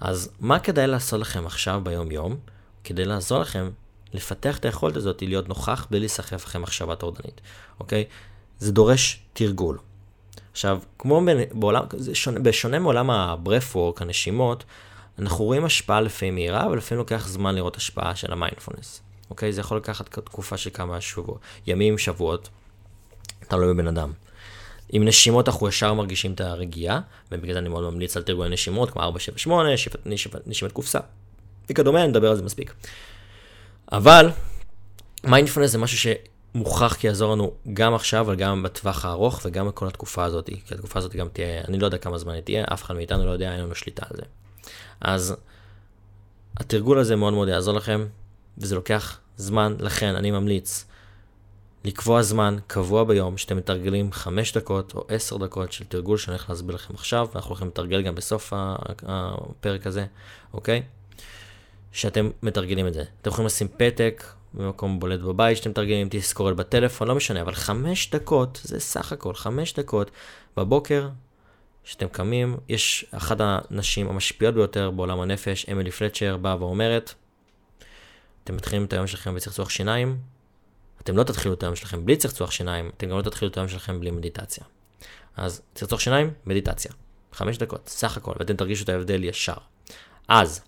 אז 0.00 0.30
מה 0.40 0.58
כדאי 0.58 0.86
לעשות 0.86 1.20
לכם 1.20 1.46
עכשיו 1.46 1.80
ביום 1.84 2.10
יום, 2.10 2.36
כדי 2.84 3.04
לעזור 3.04 3.40
לכם 3.40 3.70
לפתח 4.12 4.58
את 4.58 4.64
היכולת 4.64 4.96
הזאת 4.96 5.22
להיות 5.22 5.48
נוכח 5.48 5.86
בלי 5.90 6.00
להיסחף 6.00 6.44
אחרי 6.44 6.60
מחשבה 6.60 6.96
טורדנית, 6.96 7.40
אוקיי? 7.80 8.04
זה 8.58 8.72
דורש 8.72 9.22
תרגול. 9.32 9.78
עכשיו, 10.52 10.80
כמו 10.98 11.22
בעולם, 11.52 11.84
שונה, 12.12 12.40
בשונה 12.40 12.78
מעולם 12.78 13.10
הברפוורק, 13.10 14.02
הנשימות, 14.02 14.64
אנחנו 15.18 15.44
רואים 15.44 15.64
השפעה 15.64 16.00
לפעמים 16.00 16.34
מהירה, 16.34 16.66
אבל 16.66 16.76
לפעמים 16.76 16.98
לוקח 16.98 17.28
זמן 17.28 17.54
לראות 17.54 17.76
השפעה 17.76 18.16
של 18.16 18.32
המיינדפולנס. 18.32 19.02
אוקיי? 19.30 19.52
זה 19.52 19.60
יכול 19.60 19.76
לקחת 19.76 20.18
תקופה 20.18 20.56
של 20.56 20.70
כמה 20.70 21.00
שבועות, 21.00 21.40
ימים, 21.66 21.98
שבועות, 21.98 22.48
תלוי 23.48 23.74
בבן 23.74 23.86
אדם. 23.86 24.12
עם 24.92 25.04
נשימות 25.04 25.48
אנחנו 25.48 25.68
ישר 25.68 25.94
מרגישים 25.94 26.32
את 26.32 26.40
הרגיעה, 26.40 27.00
ובגלל 27.32 27.52
זה 27.52 27.58
אני 27.58 27.68
מאוד 27.68 27.92
ממליץ 27.92 28.16
על 28.16 28.22
תרגולי 28.22 28.50
נשימות, 28.50 28.90
כמו 28.90 29.02
478, 29.02 29.68
נשימת, 30.46 30.72
קופסה, 30.72 30.98
וכדומה, 31.70 32.06
נדבר 32.06 32.30
על 32.30 32.36
זה 32.36 32.42
מספיק. 32.42 32.74
אבל 33.92 34.30
מיינדפולנס 35.24 35.70
זה 35.70 35.78
משהו 35.78 36.14
שמוכח 36.54 36.94
כי 36.94 37.06
יעזור 37.06 37.32
לנו 37.32 37.52
גם 37.72 37.94
עכשיו, 37.94 38.20
אבל 38.20 38.34
גם 38.34 38.62
בטווח 38.62 39.04
הארוך 39.04 39.40
וגם 39.44 39.68
בכל 39.68 39.86
התקופה 39.86 40.24
הזאת, 40.24 40.46
כי 40.46 40.74
התקופה 40.74 40.98
הזאת 40.98 41.16
גם 41.16 41.28
תהיה, 41.28 41.64
אני 41.68 41.78
לא 41.78 41.86
יודע 41.86 41.98
כמה 41.98 42.18
זמן 42.18 42.34
היא 42.34 42.42
תהיה, 42.42 42.64
אף 42.72 42.82
אחד 42.82 42.94
מאיתנו 42.94 43.26
לא 43.26 43.30
יודע, 43.30 43.52
אין 43.52 43.60
לנו 43.60 43.74
שליטה 43.74 44.06
על 44.10 44.16
זה. 44.16 44.22
אז 45.00 45.36
התרגול 46.56 46.98
הזה 46.98 47.16
מאוד 47.16 47.32
מאוד 47.32 47.48
יעזור 47.48 47.74
לכם, 47.74 48.06
וזה 48.58 48.74
לוקח 48.74 49.18
זמן, 49.36 49.76
לכן 49.78 50.14
אני 50.14 50.30
ממליץ 50.30 50.84
לקבוע 51.84 52.22
זמן 52.22 52.56
קבוע 52.66 53.04
ביום 53.04 53.38
שאתם 53.38 53.56
מתרגלים 53.56 54.12
5 54.12 54.56
דקות 54.56 54.94
או 54.94 55.04
10 55.08 55.36
דקות 55.36 55.72
של 55.72 55.84
תרגול 55.84 56.18
שאני 56.18 56.36
הולך 56.36 56.50
להסביר 56.50 56.74
לכם 56.74 56.94
עכשיו, 56.94 57.28
ואנחנו 57.32 57.48
הולכים 57.48 57.68
לתרגל 57.68 58.02
גם 58.02 58.14
בסוף 58.14 58.52
הפרק 59.06 59.86
הזה, 59.86 60.06
אוקיי? 60.54 60.82
שאתם 61.92 62.30
מתרגלים 62.42 62.86
את 62.86 62.94
זה. 62.94 63.02
אתם 63.22 63.30
יכולים 63.30 63.46
לשים 63.46 63.68
פתק 63.76 64.24
במקום 64.54 65.00
בולט 65.00 65.20
בבית 65.20 65.56
שאתם 65.56 65.70
מתרגלים, 65.70 66.08
תזכורת 66.10 66.56
בטלפון, 66.56 67.08
לא 67.08 67.14
משנה, 67.14 67.40
אבל 67.40 67.54
5 67.54 68.10
דקות, 68.10 68.60
זה 68.64 68.80
סך 68.80 69.12
הכל 69.12 69.34
5 69.34 69.74
דקות 69.74 70.10
בבוקר, 70.56 71.08
שאתם 71.84 72.08
קמים, 72.08 72.56
יש 72.68 73.04
אחת 73.10 73.36
הנשים 73.40 74.08
המשפיעות 74.08 74.54
ביותר 74.54 74.90
בעולם 74.90 75.20
הנפש, 75.20 75.66
אמילי 75.72 75.90
פלצ'ר, 75.90 76.36
באה 76.36 76.56
ואומרת, 76.62 77.14
אתם 78.44 78.56
מתחילים 78.56 78.84
את 78.84 78.92
היום 78.92 79.06
שלכם 79.06 79.34
בצחצוח 79.34 79.70
שיניים, 79.70 80.18
אתם 81.02 81.16
לא 81.16 81.22
תתחילו 81.22 81.54
את 81.54 81.62
היום 81.62 81.76
שלכם 81.76 82.06
בלי 82.06 82.16
צחצוח 82.16 82.50
שיניים, 82.50 82.90
אתם 82.96 83.08
גם 83.08 83.16
לא 83.16 83.22
תתחילו 83.22 83.50
את 83.50 83.56
היום 83.56 83.68
שלכם 83.68 84.00
בלי 84.00 84.10
מדיטציה. 84.10 84.64
אז 85.36 85.62
צחצוח 85.74 86.00
שיניים, 86.00 86.30
מדיטציה. 86.46 86.92
חמש 87.32 87.58
דקות, 87.58 87.88
סך 87.88 88.16
הכל, 88.16 88.32
ואתם 88.38 88.56
תרגישו 88.56 88.84
את 88.84 88.88
ההבדל 88.88 89.24
ישר. 89.24 89.54
אז, 90.28 90.60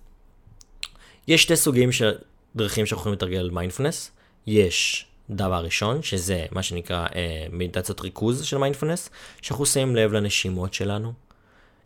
יש 1.29 1.43
שתי 1.43 1.57
סוגים 1.57 1.93
של 1.93 2.12
דרכים 2.57 2.87
שאנחנו 2.87 3.00
יכולים 3.00 3.17
לתרגל 3.17 3.50
מיינדפולנס. 3.50 4.11
יש 4.47 5.07
דבר 5.31 5.64
ראשון, 5.64 6.02
שזה 6.02 6.47
מה 6.50 6.62
שנקרא 6.62 7.07
אה, 7.14 7.47
מדיטציות 7.52 8.00
ריכוז 8.00 8.45
של 8.45 8.59
מיינדפולנס, 8.59 9.11
שאנחנו 9.43 9.67
שמים 9.67 9.97
לב 9.97 10.12
לנשימות 10.12 10.75
שלנו, 10.75 11.12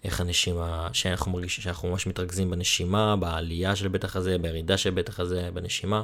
איך 0.05 0.21
הנשימה, 0.21 0.88
שאנחנו 0.93 1.33
מרגישים, 1.33 1.64
שאנחנו 1.64 1.88
ממש 1.88 2.07
מתרכזים 2.07 2.50
בנשימה, 2.50 3.16
בעלייה 3.16 3.76
של 3.76 3.88
בית 3.88 4.05
החזה, 4.05 4.38
בירידה 4.38 4.76
של 4.76 4.90
בית 4.90 5.09
החזה, 5.09 5.49
בנשימה. 5.55 6.02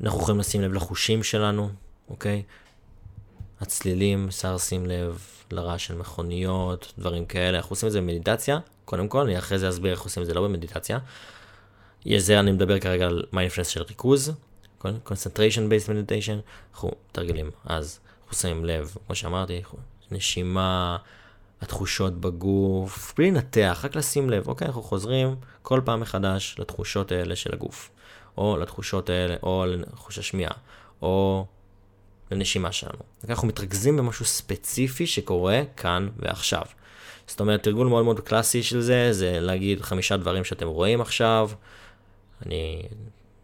אנחנו 0.00 0.20
יכולים 0.20 0.40
לשים 0.40 0.62
לב 0.62 0.72
לחושים 0.72 1.22
שלנו, 1.22 1.70
אוקיי? 2.08 2.42
הצלילים, 3.60 4.26
אפשר 4.28 4.54
לשים 4.54 4.86
לב 4.86 5.18
לרעש 5.50 5.86
של 5.86 5.94
מכוניות, 5.94 6.92
דברים 6.98 7.26
כאלה. 7.26 7.58
אנחנו 7.58 7.72
עושים 7.72 7.86
את 7.86 7.92
זה 7.92 8.00
במדיטציה, 8.00 8.58
קודם 8.84 9.08
כל, 9.08 9.20
אני 9.20 9.38
אחרי 9.38 9.58
זה 9.58 9.68
אסביר 9.68 9.92
איך 9.92 10.02
עושים 10.02 10.22
את 10.22 10.26
זה 10.28 10.34
לא 10.34 10.42
במדיטציה. 10.42 10.98
זה 12.16 12.40
אני 12.40 12.52
מדבר 12.52 12.78
כרגע 12.78 13.06
על 13.06 13.24
מיינדפלנס 13.32 13.68
של 13.68 13.82
ריכוז, 13.82 14.32
concentration 14.84 15.68
based 15.68 15.88
meditation, 15.88 16.40
אנחנו 16.72 16.90
מתרגלים. 17.10 17.50
אז 17.64 18.00
אנחנו 18.22 18.36
שמים 18.36 18.64
לב, 18.64 18.96
כמו 19.06 19.14
שאמרתי, 19.14 19.62
נשימה, 20.10 20.96
התחושות 21.60 22.20
בגוף, 22.20 23.14
בלי 23.16 23.30
לנתח, 23.30 23.80
רק 23.84 23.96
לשים 23.96 24.30
לב, 24.30 24.48
אוקיי, 24.48 24.66
אנחנו 24.66 24.82
חוזרים 24.82 25.36
כל 25.62 25.80
פעם 25.84 26.00
מחדש 26.00 26.56
לתחושות 26.58 27.12
האלה 27.12 27.36
של 27.36 27.54
הגוף. 27.54 27.90
או 28.38 28.56
לתחושות 28.56 29.10
האלה, 29.10 29.36
או 29.42 29.64
לחוש 29.66 30.18
השמיעה, 30.18 30.52
או 31.02 31.46
לנשימה 32.30 32.72
שלנו. 32.72 32.98
אנחנו 33.28 33.48
מתרכזים 33.48 33.96
במשהו 33.96 34.24
ספציפי 34.24 35.06
שקורה 35.06 35.62
כאן 35.76 36.08
ועכשיו. 36.16 36.62
זאת 37.26 37.40
אומרת, 37.40 37.62
תרגול 37.62 37.86
מאוד 37.86 38.04
מאוד 38.04 38.20
קלאסי 38.20 38.62
של 38.62 38.80
זה, 38.80 39.12
זה 39.12 39.40
להגיד 39.40 39.82
חמישה 39.82 40.16
דברים 40.16 40.44
שאתם 40.44 40.68
רואים 40.68 41.00
עכשיו. 41.00 41.50
אני, 42.46 42.82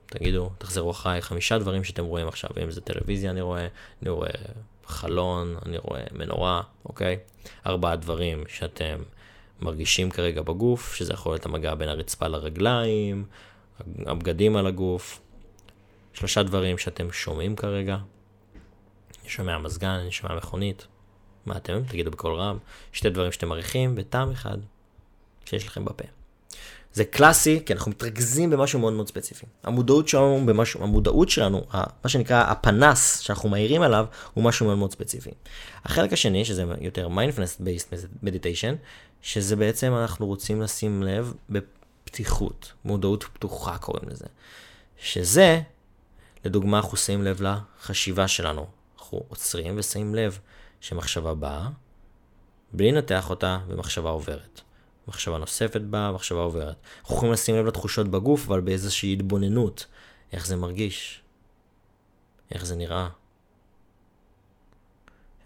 תגידו, 0.07 0.51
תחזרו 0.59 0.91
אחריי, 0.91 1.23
חמישה 1.23 1.59
דברים 1.59 1.85
שאתם 1.85 2.05
רואים 2.05 2.29
עכשיו. 2.29 2.51
אם 2.63 2.71
זה 2.71 2.81
טלוויזיה 2.81 3.31
אני 3.31 3.41
רואה, 3.41 3.69
אני 4.03 4.11
רואה 4.11 4.31
חלון, 4.87 5.57
אני 5.67 5.79
רואה 5.79 6.05
מנורה, 6.13 6.63
אוקיי? 6.85 7.19
ארבעה 7.67 7.97
דברים 7.97 8.45
שאתם 8.49 9.03
מרגישים 9.61 10.11
כרגע 10.11 10.43
בגוף, 10.43 10.95
שזה 10.95 11.13
יכול 11.13 11.33
להיות 11.33 11.47
המגע 11.47 11.75
בין 11.75 11.89
הרצפה 11.89 12.29
לרגליים, 12.29 13.25
הבגדים 14.07 14.57
על 14.57 14.67
הגוף, 14.67 15.21
שלושה 16.13 16.43
דברים 16.43 16.79
שאתם 16.79 17.13
שומעים 17.13 17.57
כרגע. 17.57 17.97
אני 19.23 19.29
שומע 19.31 19.59
מזגן, 19.59 19.89
אני 19.89 20.13
שומע 20.13 20.35
מכונית. 20.35 20.87
מה 21.47 21.57
אתם? 21.57 21.85
תגידו 21.89 22.11
בקול 22.11 22.35
רם. 22.35 22.59
שתי 22.93 23.11
דברים 23.11 23.33
שאתם 23.33 23.49
מריחים, 23.49 23.95
וטעם 23.97 24.31
אחד 24.31 24.59
שיש 25.45 25.67
לכם 25.67 25.85
בפה. 25.85 26.05
זה 26.95 27.05
קלאסי, 27.05 27.63
כי 27.67 27.73
אנחנו 27.73 27.91
מתרכזים 27.91 28.51
במשהו 28.51 28.79
מאוד 28.79 28.93
מאוד 28.93 29.09
ספציפי. 29.09 29.47
המודעות 29.63 30.09
שלנו 30.09 30.43
במשהו, 30.47 30.83
המודעות 30.83 31.31
שלנו, 31.31 31.65
מה 32.05 32.09
שנקרא 32.09 32.45
הפנס 32.51 33.19
שאנחנו 33.19 33.49
מאירים 33.49 33.83
עליו, 33.83 34.07
הוא 34.35 34.45
משהו 34.45 34.67
מאוד 34.67 34.79
מאוד 34.79 34.93
ספציפי. 34.93 35.31
החלק 35.85 36.13
השני, 36.13 36.45
שזה 36.45 36.65
יותר 36.81 37.09
mindfulness 37.09 37.61
based 37.61 38.25
meditation, 38.25 38.75
שזה 39.23 39.57
בעצם 39.57 39.93
אנחנו 39.95 40.27
רוצים 40.27 40.63
לשים 40.63 41.03
לב 41.03 41.35
פתיחות, 42.05 42.73
מודעות 42.85 43.25
פתוחה 43.33 43.79
קוראים 43.79 44.09
לזה. 44.09 44.27
שזה, 44.99 45.61
לדוגמה, 46.45 46.77
אנחנו 46.77 46.97
שמים 46.97 47.23
לב 47.23 47.43
לחשיבה 47.43 48.29
שלנו. 48.29 48.67
אנחנו 48.99 49.23
עוצרים 49.29 49.75
ושמים 49.79 50.15
לב 50.15 50.39
שמחשבה 50.81 51.35
באה, 51.35 51.69
בלי 52.73 52.93
לנתח 52.93 53.31
אותה, 53.31 53.59
ומחשבה 53.69 54.11
עוברת. 54.11 54.61
מחשבה 55.09 55.39
נוספת 55.39 55.81
באה, 55.81 56.13
מחשבה 56.13 56.39
עוברת. 56.39 56.77
אנחנו 57.01 57.15
יכולים 57.17 57.33
לשים 57.33 57.57
לב 57.57 57.67
לתחושות 57.67 58.09
בגוף, 58.09 58.47
אבל 58.47 58.61
באיזושהי 58.61 59.13
התבוננות. 59.13 59.87
איך 60.33 60.47
זה 60.47 60.57
מרגיש? 60.57 61.23
איך 62.51 62.67
זה 62.67 62.77
נראה? 62.77 63.09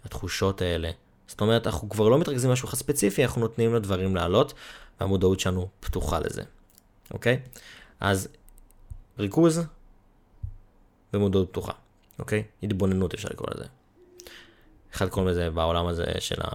התחושות 0.05 0.61
האלה. 0.61 0.91
זאת 1.27 1.41
אומרת, 1.41 1.67
אנחנו 1.67 1.89
כבר 1.89 2.09
לא 2.09 2.19
מתרכזים 2.19 2.49
במשהו 2.49 2.67
ספציפי, 2.67 3.25
אנחנו 3.25 3.41
נותנים 3.41 3.75
לדברים 3.75 4.15
לעלות, 4.15 4.53
והמודעות 4.99 5.39
שלנו 5.39 5.69
פתוחה 5.79 6.19
לזה. 6.19 6.43
אוקיי? 7.11 7.39
אז 7.99 8.27
ריכוז 9.19 9.61
ומודעות 11.13 11.49
פתוחה, 11.49 11.73
אוקיי? 12.19 12.43
התבוננות 12.63 13.13
אפשר 13.13 13.29
לקרוא 13.31 13.47
לזה. 13.55 13.65
אחד 14.93 15.09
קוראים 15.09 15.31
לזה 15.31 15.49
בעולם 15.49 15.87
הזה 15.87 16.05
של 16.19 16.41
ה... 16.41 16.49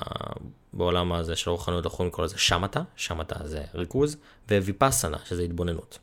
בעולם 0.74 1.12
הזה 1.12 1.36
של 1.36 1.50
רוחניות 1.50 1.86
אנחנו 1.86 2.10
קוראים 2.10 2.30
לזה 2.30 2.38
שמטה, 2.38 2.82
שמטה 2.96 3.34
זה 3.44 3.62
ריכוז, 3.74 4.16
וויפסנה 4.50 5.18
שזה 5.28 5.42
התבוננות. 5.42 5.98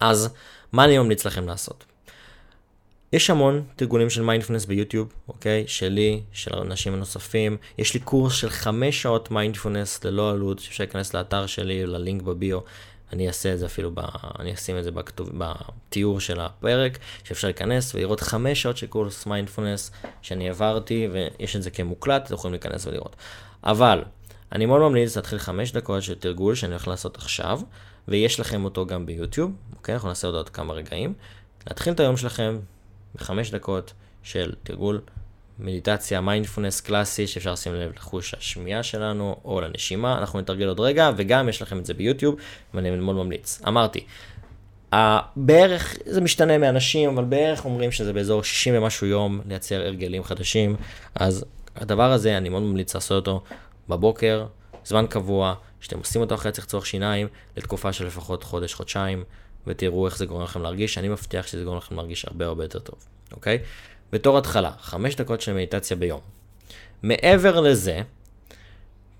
אז 0.00 0.34
מה 0.72 0.84
אני 0.84 0.98
ממליץ 0.98 1.26
לכם 1.26 1.46
לעשות? 1.46 1.84
יש 3.12 3.30
המון 3.30 3.62
תרגולים 3.76 4.10
של 4.10 4.22
מיינדפלנס 4.22 4.64
ביוטיוב, 4.64 5.12
אוקיי? 5.28 5.64
שלי, 5.66 6.22
של 6.32 6.54
אנשים 6.54 6.96
נוספים. 6.96 7.56
יש 7.78 7.94
לי 7.94 8.00
קורס 8.00 8.32
של 8.32 8.50
חמש 8.50 9.02
שעות 9.02 9.30
מיינדפלנס 9.30 10.04
ללא 10.04 10.30
עלות, 10.30 10.58
שאפשר 10.58 10.84
להיכנס 10.84 11.14
לאתר 11.14 11.46
שלי, 11.46 11.86
ללינק 11.86 12.22
בביו. 12.22 12.58
אני 13.12 13.28
אעשה 13.28 13.54
את 13.54 13.58
זה 13.58 13.66
אפילו, 13.66 13.90
ב... 13.94 14.00
אני 14.38 14.54
אשים 14.54 14.78
את 14.78 14.84
זה 14.84 14.90
בכתוב... 14.90 15.30
בתיאור 15.38 16.20
של 16.20 16.40
הפרק, 16.40 16.98
שאפשר 17.24 17.48
להיכנס 17.48 17.94
ולראות 17.94 18.20
חמש 18.20 18.62
שעות 18.62 18.76
של 18.76 18.86
קורס 18.86 19.26
מיינדפלנס 19.26 19.90
שאני 20.22 20.48
העברתי, 20.48 21.08
ויש 21.12 21.56
את 21.56 21.62
זה 21.62 21.70
כמוקלט, 21.70 22.26
אתם 22.26 22.34
יכולים 22.34 22.52
להיכנס 22.52 22.86
ולראות. 22.86 23.16
אבל, 23.64 24.04
אני 24.52 24.66
מאוד 24.66 24.80
ממליץ 24.80 25.16
להתחיל 25.16 25.38
חמש 25.38 25.72
דקות 25.72 26.02
של 26.02 26.14
תרגול 26.14 26.54
שאני 26.54 26.72
הולך 26.72 26.88
לעשות 26.88 27.16
עכשיו, 27.16 27.60
ויש 28.08 28.40
לכם 28.40 28.64
אותו 28.64 28.86
גם 28.86 29.06
ביוטיוב, 29.06 29.52
אוקיי? 29.76 29.94
אנחנו 29.94 30.08
נעשה 30.08 30.26
אותו 30.26 30.38
עוד 30.38 30.48
כמה 30.48 30.72
רגעים. 30.74 31.14
להתחיל 31.66 31.92
את 31.92 32.00
היום 32.00 32.16
שלכם 32.16 32.58
בחמש 33.14 33.50
דקות 33.50 33.92
של 34.22 34.52
תרגול 34.62 35.00
מדיטציה, 35.58 36.20
מיינדפולנס 36.20 36.80
קלאסי, 36.80 37.26
שאפשר 37.26 37.52
לשים 37.52 37.74
לב 37.74 37.92
לחוש 37.96 38.34
השמיעה 38.34 38.82
שלנו, 38.82 39.36
או 39.44 39.60
לנשימה, 39.60 40.18
אנחנו 40.18 40.40
נתרגל 40.40 40.68
עוד 40.68 40.80
רגע, 40.80 41.10
וגם 41.16 41.48
יש 41.48 41.62
לכם 41.62 41.78
את 41.78 41.86
זה 41.86 41.94
ביוטיוב, 41.94 42.36
ואני 42.74 42.90
מאוד 42.90 43.16
ממליץ. 43.16 43.62
אמרתי, 43.68 44.04
בערך, 45.36 45.96
זה 46.06 46.20
משתנה 46.20 46.58
מאנשים, 46.58 47.10
אבל 47.10 47.24
בערך 47.24 47.64
אומרים 47.64 47.92
שזה 47.92 48.12
באזור 48.12 48.44
60 48.44 48.74
ומשהו 48.76 49.06
יום 49.06 49.40
לייצר 49.48 49.80
הרגלים 49.80 50.24
חדשים, 50.24 50.76
אז 51.14 51.44
הדבר 51.76 52.12
הזה, 52.12 52.38
אני 52.38 52.48
מאוד 52.48 52.62
ממליץ 52.62 52.94
לעשות 52.94 53.28
אותו 53.28 53.42
בבוקר, 53.88 54.46
זמן 54.84 55.06
קבוע, 55.06 55.54
שאתם 55.80 55.98
עושים 55.98 56.20
אותו 56.20 56.34
אחרי 56.34 56.52
צורך 56.52 56.86
שיניים, 56.86 57.28
לתקופה 57.56 57.92
של 57.92 58.06
לפחות 58.06 58.42
חודש, 58.42 58.74
חודשיים, 58.74 59.24
ותראו 59.66 60.06
איך 60.06 60.16
זה 60.16 60.26
גורם 60.26 60.42
לכם 60.42 60.62
להרגיש, 60.62 60.98
אני 60.98 61.08
מבטיח 61.08 61.46
שזה 61.46 61.64
גורם 61.64 61.76
לכם 61.76 61.96
להרגיש 61.96 62.24
הרבה 62.24 62.46
הרבה 62.46 62.64
יותר 62.64 62.78
טוב, 62.78 62.98
אוקיי? 63.32 63.58
בתור 64.12 64.38
התחלה, 64.38 64.70
חמש 64.80 65.16
דקות 65.16 65.40
של 65.40 65.52
מדיטציה 65.52 65.96
ביום. 65.96 66.20
מעבר 67.02 67.60
לזה, 67.60 68.02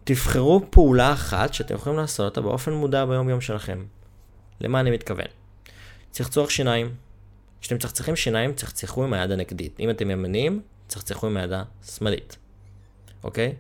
תבחרו 0.05 0.63
פעולה 0.71 1.13
אחת 1.13 1.55
שאתם 1.55 1.75
יכולים 1.75 1.99
לעשות 1.99 2.25
אותה 2.25 2.41
באופן 2.41 2.73
מודע 2.73 3.05
ביום 3.05 3.29
יום 3.29 3.41
שלכם. 3.41 3.85
למה 4.61 4.81
אני 4.81 4.91
מתכוון? 4.91 5.27
צחצוח 6.11 6.51
שיניים. 6.51 6.95
כשאתם 7.61 7.79
צחצחים 7.79 8.17
שיניים, 8.17 8.55
צחצחו 8.55 9.05
עם 9.05 9.13
היד 9.13 9.31
הנגדית. 9.31 9.81
אם 9.81 9.91
אתם 9.91 10.11
ימניים, 10.11 10.63
צחצחו 10.89 11.27
עם 11.27 11.37
היד 11.37 11.51
השמאלית. 11.85 12.37
אוקיי? 13.25 13.55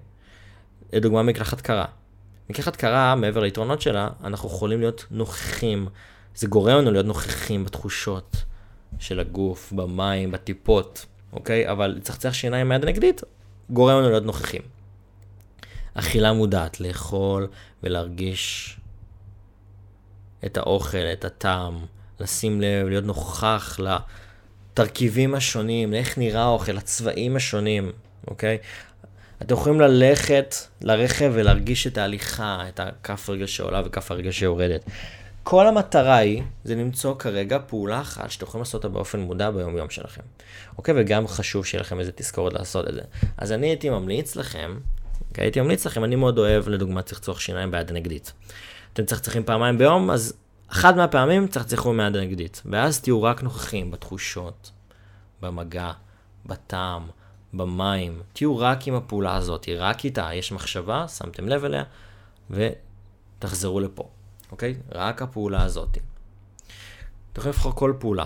לדוגמה 0.93 1.23
מקלחת 1.23 1.61
קרה. 1.61 1.85
מקלחת 2.51 2.77
קרה, 2.77 3.15
מעבר 3.15 3.41
ליתרונות 3.41 3.81
שלה, 3.81 4.09
אנחנו 4.25 4.49
יכולים 4.49 4.81
להיות 4.81 5.07
נוכחים. 5.11 5.89
זה 6.35 6.47
גורם 6.47 6.79
לנו 6.79 6.91
להיות 6.91 7.07
נוכחים 7.07 7.65
בתחושות 7.65 8.37
של 8.99 9.21
הגוף, 9.21 9.73
במים, 9.73 10.31
בטיפות. 10.31 11.07
אוקיי? 11.33 11.71
אבל 11.71 11.87
לצחצח 11.87 12.33
שיניים 12.33 12.69
מהיד 12.69 12.85
הנגדית 12.85 13.21
גורם 13.71 13.99
לנו 13.99 14.11
להיות 14.11 14.25
נוכחים. 14.25 14.63
אכילה 15.95 16.33
מודעת, 16.33 16.81
לאכול 16.81 17.49
ולהרגיש 17.83 18.77
את 20.45 20.57
האוכל, 20.57 20.99
את 20.99 21.25
הטעם, 21.25 21.79
לשים 22.21 22.61
לב, 22.61 22.89
להיות 22.89 23.05
נוכח 23.05 23.81
לתרכיבים 24.73 25.35
השונים, 25.35 25.93
לאיך 25.93 26.19
נראה 26.19 26.43
האוכל, 26.43 26.73
לצבעים 26.73 27.37
השונים, 27.37 27.93
אוקיי? 28.27 28.59
אתם 29.43 29.55
יכולים 29.55 29.81
ללכת 29.81 30.55
לרכב 30.81 31.31
ולהרגיש 31.35 31.87
את 31.87 31.99
ההליכה, 31.99 32.65
את 32.69 32.81
הכף 32.81 33.31
רגל 33.31 33.47
שעולה 33.47 33.83
וכף 33.85 34.11
הרגל 34.11 34.31
שיורדת. 34.31 34.85
כל 35.43 35.67
המטרה 35.67 36.17
היא, 36.17 36.43
זה 36.65 36.75
למצוא 36.75 37.15
כרגע 37.19 37.59
פעולה 37.67 38.01
אחת 38.01 38.31
שאתם 38.31 38.47
יכולים 38.47 38.61
לעשות 38.63 38.75
אותה 38.75 38.89
באופן 38.89 39.21
מודע 39.21 39.51
ביום 39.51 39.77
יום 39.77 39.91
שלכם. 39.91 40.21
אוקיי? 40.79 40.95
וגם 40.97 41.29
חשוב 41.29 41.67
שיהיה 41.67 41.81
לכם 41.81 42.01
איזה 42.01 42.13
תזכורת 42.13 42.53
לעשות 42.53 42.89
את 42.89 42.95
זה. 42.95 43.01
אז 43.37 43.53
אני 43.53 43.67
הייתי 43.67 43.91
ממליץ 43.91 44.37
לכם, 44.37 44.79
אוקיי? 45.29 45.45
הייתי 45.45 45.61
ממליץ 45.61 45.87
לכם, 45.87 46.05
אני 46.05 46.17
מאוד 46.17 46.39
אוהב 46.39 46.69
לדוגמה 46.69 47.03
צחצוח 47.03 47.41
שיניים 47.41 47.71
ביד 47.71 47.91
הנגדית. 47.91 48.33
אתם 48.93 49.05
צחצחים 49.05 49.45
פעמיים 49.45 49.79
ביום, 49.79 50.11
אז 50.11 50.35
אחת 50.69 50.97
מהפעמים 50.97 51.49
צחצחו 51.49 51.93
מיד 51.93 52.17
הנגדית. 52.17 52.63
ואז 52.65 53.01
תהיו 53.01 53.23
רק 53.23 53.43
נוכחים 53.43 53.91
בתחושות, 53.91 54.71
במגע, 55.43 55.91
בטעם, 56.47 57.03
במים. 57.55 58.23
תהיו 58.33 58.59
רק 58.59 58.87
עם 58.87 58.95
הפעולה 58.95 59.37
הזאת, 59.37 59.69
רק 59.79 60.05
איתה. 60.05 60.29
יש 60.35 60.53
מחשבה, 60.53 61.09
שמתם 61.09 61.49
לב 61.49 61.65
אליה, 61.65 61.85
ותחזרו 62.51 63.81
לפה. 63.81 64.09
אוקיי? 64.53 64.75
רק 64.93 65.23
הפעולה 65.23 65.63
הזאת. 65.65 65.99
אתם 67.33 67.41
יכולים 67.41 67.55
לבחור 67.55 67.75
כל 67.75 67.95
פעולה. 67.99 68.25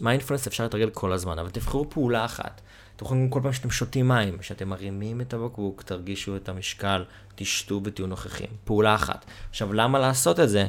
מיינדפלנס 0.00 0.46
אפשר 0.46 0.64
לתרגל 0.64 0.90
כל 0.90 1.12
הזמן, 1.12 1.38
אבל 1.38 1.50
תבחרו 1.50 1.90
פעולה 1.90 2.24
אחת. 2.24 2.60
אתם 2.96 3.04
יכולים 3.04 3.30
כל 3.30 3.40
פעם 3.42 3.52
שאתם 3.52 3.70
שותים 3.70 4.08
מים, 4.08 4.42
שאתם 4.42 4.68
מרימים 4.68 5.20
את 5.20 5.34
הבקבוק, 5.34 5.82
תרגישו 5.82 6.36
את 6.36 6.48
המשקל, 6.48 7.04
תשתו 7.34 7.80
ותהיו 7.84 8.06
נוכחים. 8.06 8.48
פעולה 8.64 8.94
אחת. 8.94 9.24
עכשיו, 9.50 9.72
למה 9.72 9.98
לעשות 9.98 10.40
את 10.40 10.48
זה? 10.48 10.66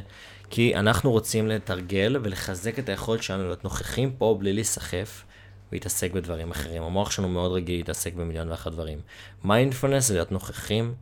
כי 0.49 0.75
אנחנו 0.75 1.11
רוצים 1.11 1.47
לתרגל 1.47 2.17
ולחזק 2.23 2.79
את 2.79 2.89
היכולת 2.89 3.23
שלנו 3.23 3.43
להיות 3.43 3.63
נוכחים 3.63 4.11
פה 4.17 4.35
בלי 4.39 4.53
להיסחף 4.53 5.23
ולהתעסק 5.71 6.11
בדברים 6.11 6.51
אחרים. 6.51 6.83
המוח 6.83 7.11
שלנו 7.11 7.29
מאוד 7.29 7.51
רגיל 7.51 7.77
להתעסק 7.79 8.13
במיליון 8.13 8.49
ואחת 8.49 8.71
דברים. 8.71 8.99
מיינדפלנס 9.43 10.07
זה 10.07 10.13
להיות 10.13 10.31
נוכחים 10.31 10.95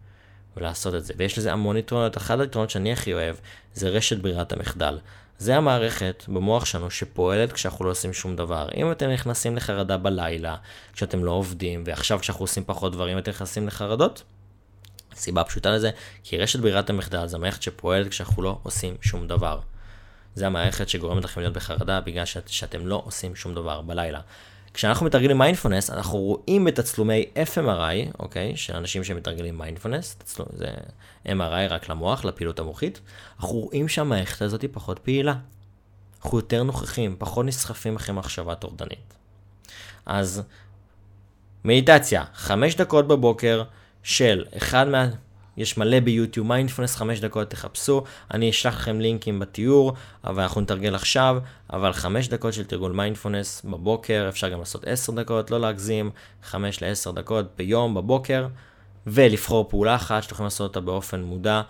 ולעשות 0.58 0.95
את 0.95 1.05
זה. 1.05 1.13
ויש 1.17 1.38
לזה 1.38 1.53
המון 1.53 1.77
יתרונות. 1.77 2.17
אחד 2.17 2.41
היתרונות 2.41 2.69
שאני 2.69 2.93
הכי 2.93 3.13
אוהב 3.13 3.36
זה 3.73 3.89
רשת 3.89 4.17
ברירת 4.17 4.53
המחדל. 4.53 4.99
זה 5.38 5.58
המערכת 5.58 6.23
במוח 6.27 6.65
שלנו 6.65 6.91
שפועלת 6.91 7.51
כשאנחנו 7.51 7.86
לא 7.86 7.89
עושים 7.89 8.13
שום 8.13 8.36
דבר. 8.36 8.69
אם 8.75 8.91
אתם 8.91 9.10
נכנסים 9.10 9.55
לחרדה 9.55 9.97
בלילה, 9.97 10.55
כשאתם 10.93 11.23
לא 11.23 11.32
עובדים, 11.32 11.84
ועכשיו 11.86 12.19
כשאנחנו 12.19 12.43
עושים 12.43 12.63
פחות 12.65 12.91
דברים 12.91 13.17
אתם 13.17 13.32
נכנסים 13.32 13.67
לחרדות, 13.67 14.23
הסיבה 15.12 15.41
הפשוטה 15.41 15.71
לזה, 15.71 15.91
כי 16.23 16.38
רשת 16.38 16.60
ברירת 16.60 16.89
המחדל 16.89 17.27
זה 17.27 17.38
המערכת 17.38 17.62
שפועלת 17.62 18.08
כשאנחנו 18.08 18.43
לא 18.43 18.60
עושים 18.63 18.97
שום 19.01 19.27
דבר. 19.27 19.60
זה 20.36 20.47
המערכת 20.47 20.89
שגורמת 20.89 21.23
לכם 21.23 21.41
להיות 21.41 21.53
בחרדה 21.53 22.01
בגלל 22.01 22.25
שאת, 22.25 22.49
שאתם 22.49 22.88
לא 22.88 23.01
עושים 23.05 23.36
שום 23.36 23.55
דבר 23.55 23.82
בלילה. 23.82 24.19
כשאנחנו 24.80 25.06
מתרגלים 25.06 25.38
מיינדפולנס, 25.38 25.89
אנחנו 25.89 26.20
רואים 26.20 26.65
בתצלומי 26.65 27.26
FMRI, 27.36 28.20
אוקיי, 28.20 28.58
של 28.58 28.76
אנשים 28.76 29.04
שמתרגלים 29.04 29.58
מיינדפולנס, 29.58 30.18
זה 30.54 30.68
MRI 31.26 31.70
רק 31.70 31.89
למוח, 31.89 32.26
לפעילות 32.26 32.60
המוחית, 32.60 33.02
אנחנו 33.38 33.58
רואים 33.58 33.88
שהמערכת 33.88 34.42
הזאת 34.42 34.62
היא 34.62 34.70
פחות 34.74 35.00
פעילה. 35.00 35.36
אנחנו 36.22 36.38
יותר 36.38 36.63
נוכחים, 36.63 37.15
פחות 37.20 37.46
נסחפים 37.46 37.96
אחרי 37.96 38.15
מחשבה 38.15 38.56
טורדנית. 38.56 39.13
אז 40.06 40.42
מדיטציה, 41.65 42.24
חמש 42.34 42.76
דקות 42.76 43.08
בבוקר 43.08 43.63
של 44.04 44.46
אחד 44.58 44.88
מה... 44.88 45.10
יש 45.60 45.78
מלא 45.78 46.00
ביוטיוב, 46.00 46.48
מיינדפלנס 46.48 46.95
5 46.95 47.19
דקות, 47.19 47.50
תחפשו, 47.50 48.04
אני 48.34 48.50
אשלח 48.50 48.76
לכם 48.76 49.00
לינקים 49.00 49.39
בתיאור, 49.39 49.93
אבל 50.24 50.43
אנחנו 50.43 50.62
נתרגל 50.62 50.95
עכשיו, 50.95 51.38
אבל 51.74 51.93
5 51.93 52.28
דקות 52.28 52.54
של 52.54 52.63
תרגול 52.63 52.91
מיינדפלנס 52.91 53.62
בבוקר, 53.65 54.26
אפשר 54.30 54.50
גם 54.50 54.60
לעשות 54.60 54.88
10 54.88 55.12
דקות, 55.12 55.52
לא 55.52 55.60
להגזים, 55.60 56.12
5 56.43 56.84
ל-10 56.84 57.12
דקות 57.12 57.45
ביום, 57.58 57.93
בבוקר, 57.93 58.48
ולבחור 59.08 59.69
פעולה 59.69 59.95
אחת 59.95 60.24
שאתם 60.24 60.34
יכולים 60.34 60.45
לעשות 60.45 60.67
אותה 60.67 60.80
באופן 60.80 61.22
מודע, 61.22 61.62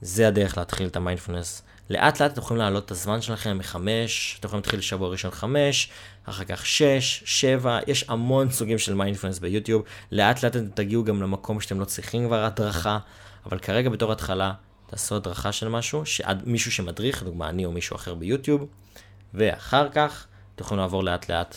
זה 0.00 0.28
הדרך 0.28 0.58
להתחיל 0.58 0.86
את 0.86 0.96
המיינדפלנס. 0.96 1.62
לאט 1.90 2.20
לאט 2.20 2.32
אתם 2.32 2.40
יכולים 2.40 2.60
להעלות 2.60 2.84
את 2.84 2.90
הזמן 2.90 3.20
שלכם 3.20 3.58
מחמש, 3.58 4.36
אתם 4.38 4.48
יכולים 4.48 4.60
להתחיל 4.62 4.80
שבוע 4.80 5.08
ראשון 5.08 5.30
חמש, 5.30 5.90
אחר 6.24 6.44
כך 6.44 6.66
שש, 6.66 7.22
שבע, 7.26 7.78
יש 7.86 8.04
המון 8.08 8.50
סוגים 8.50 8.78
של 8.78 8.94
מיינדפלנס 8.94 9.38
ביוטיוב, 9.38 9.82
לאט 10.12 10.42
לאט 10.42 10.56
אתם 10.56 10.68
תגיעו 10.74 11.04
גם 11.04 11.22
למקום 11.22 11.60
שאתם 11.60 11.80
לא 11.80 11.84
צריכים 11.84 12.26
כבר 12.26 12.44
הדרכה, 12.44 12.98
אבל 13.46 13.58
כרגע 13.58 13.90
בתור 13.90 14.12
התחלה, 14.12 14.52
תעשו 14.86 15.16
הדרכה 15.16 15.52
של 15.52 15.68
משהו, 15.68 16.06
שעד 16.06 16.42
מישהו 16.46 16.72
שמדריך, 16.72 17.22
לדוגמה 17.22 17.48
אני 17.48 17.64
או 17.64 17.72
מישהו 17.72 17.96
אחר 17.96 18.14
ביוטיוב, 18.14 18.66
ואחר 19.34 19.88
כך 19.88 20.26
אתם 20.54 20.64
יכולים 20.64 20.80
לעבור 20.80 21.04
לאט 21.04 21.30
לאט, 21.30 21.56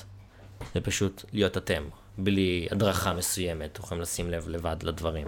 ופשוט 0.76 1.26
להיות 1.34 1.58
אתם, 1.58 1.84
בלי 2.18 2.68
הדרכה 2.72 3.14
מסוימת, 3.14 3.72
אתם 3.72 3.84
יכולים 3.84 4.02
לשים 4.02 4.30
לב 4.32 4.48
לבד 4.48 4.76
לדברים. 4.84 5.28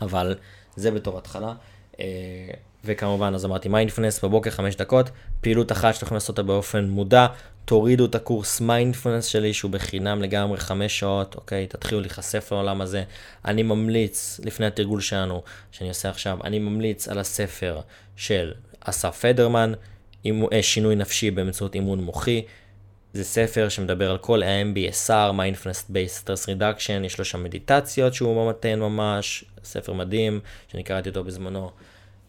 אבל 0.00 0.34
זה 0.76 0.90
בתור 0.90 1.18
התחלה. 1.18 1.54
אה, 2.00 2.06
וכמובן, 2.84 3.34
אז 3.34 3.44
אמרתי 3.44 3.68
מיינדפלנס 3.68 4.24
בבוקר 4.24 4.50
חמש 4.50 4.76
דקות, 4.76 5.10
פעילות 5.40 5.72
אחת 5.72 5.94
שאתם 5.94 6.06
יכולים 6.06 6.16
לעשות 6.16 6.28
אותה 6.28 6.42
באופן 6.42 6.84
מודע, 6.84 7.26
תורידו 7.64 8.04
את 8.04 8.14
הקורס 8.14 8.60
מיינדפלנס 8.60 9.26
שלי 9.26 9.54
שהוא 9.54 9.70
בחינם 9.70 10.22
לגמרי 10.22 10.58
חמש 10.58 10.98
שעות, 10.98 11.34
אוקיי? 11.34 11.66
תתחילו 11.66 12.00
להיחשף 12.00 12.52
לעולם 12.52 12.80
הזה. 12.80 13.02
אני 13.44 13.62
ממליץ, 13.62 14.40
לפני 14.44 14.66
התרגול 14.66 15.00
שלנו, 15.00 15.42
שאני 15.72 15.88
עושה 15.88 16.08
עכשיו, 16.08 16.38
אני 16.44 16.58
ממליץ 16.58 17.08
על 17.08 17.18
הספר 17.18 17.80
של 18.16 18.52
אסף 18.80 19.18
פדרמן, 19.18 19.72
שינוי 20.60 20.96
נפשי 20.96 21.30
באמצעות 21.30 21.74
אימון 21.74 22.00
מוחי. 22.00 22.42
זה 23.12 23.24
ספר 23.24 23.68
שמדבר 23.68 24.10
על 24.10 24.18
כל 24.18 24.42
ה-MBSR, 24.42 25.32
Mindfulness 25.32 25.90
Based 25.90 26.24
Stress 26.24 26.46
Reduction, 26.46 27.04
יש 27.04 27.18
לו 27.18 27.24
שם 27.24 27.42
מדיטציות 27.42 28.14
שהוא 28.14 28.44
נותן 28.44 28.78
ממש, 28.78 29.44
ספר 29.64 29.92
מדהים, 29.92 30.40
שאני 30.68 30.82
קראתי 30.82 31.08
אותו 31.08 31.24
בזמנו, 31.24 31.70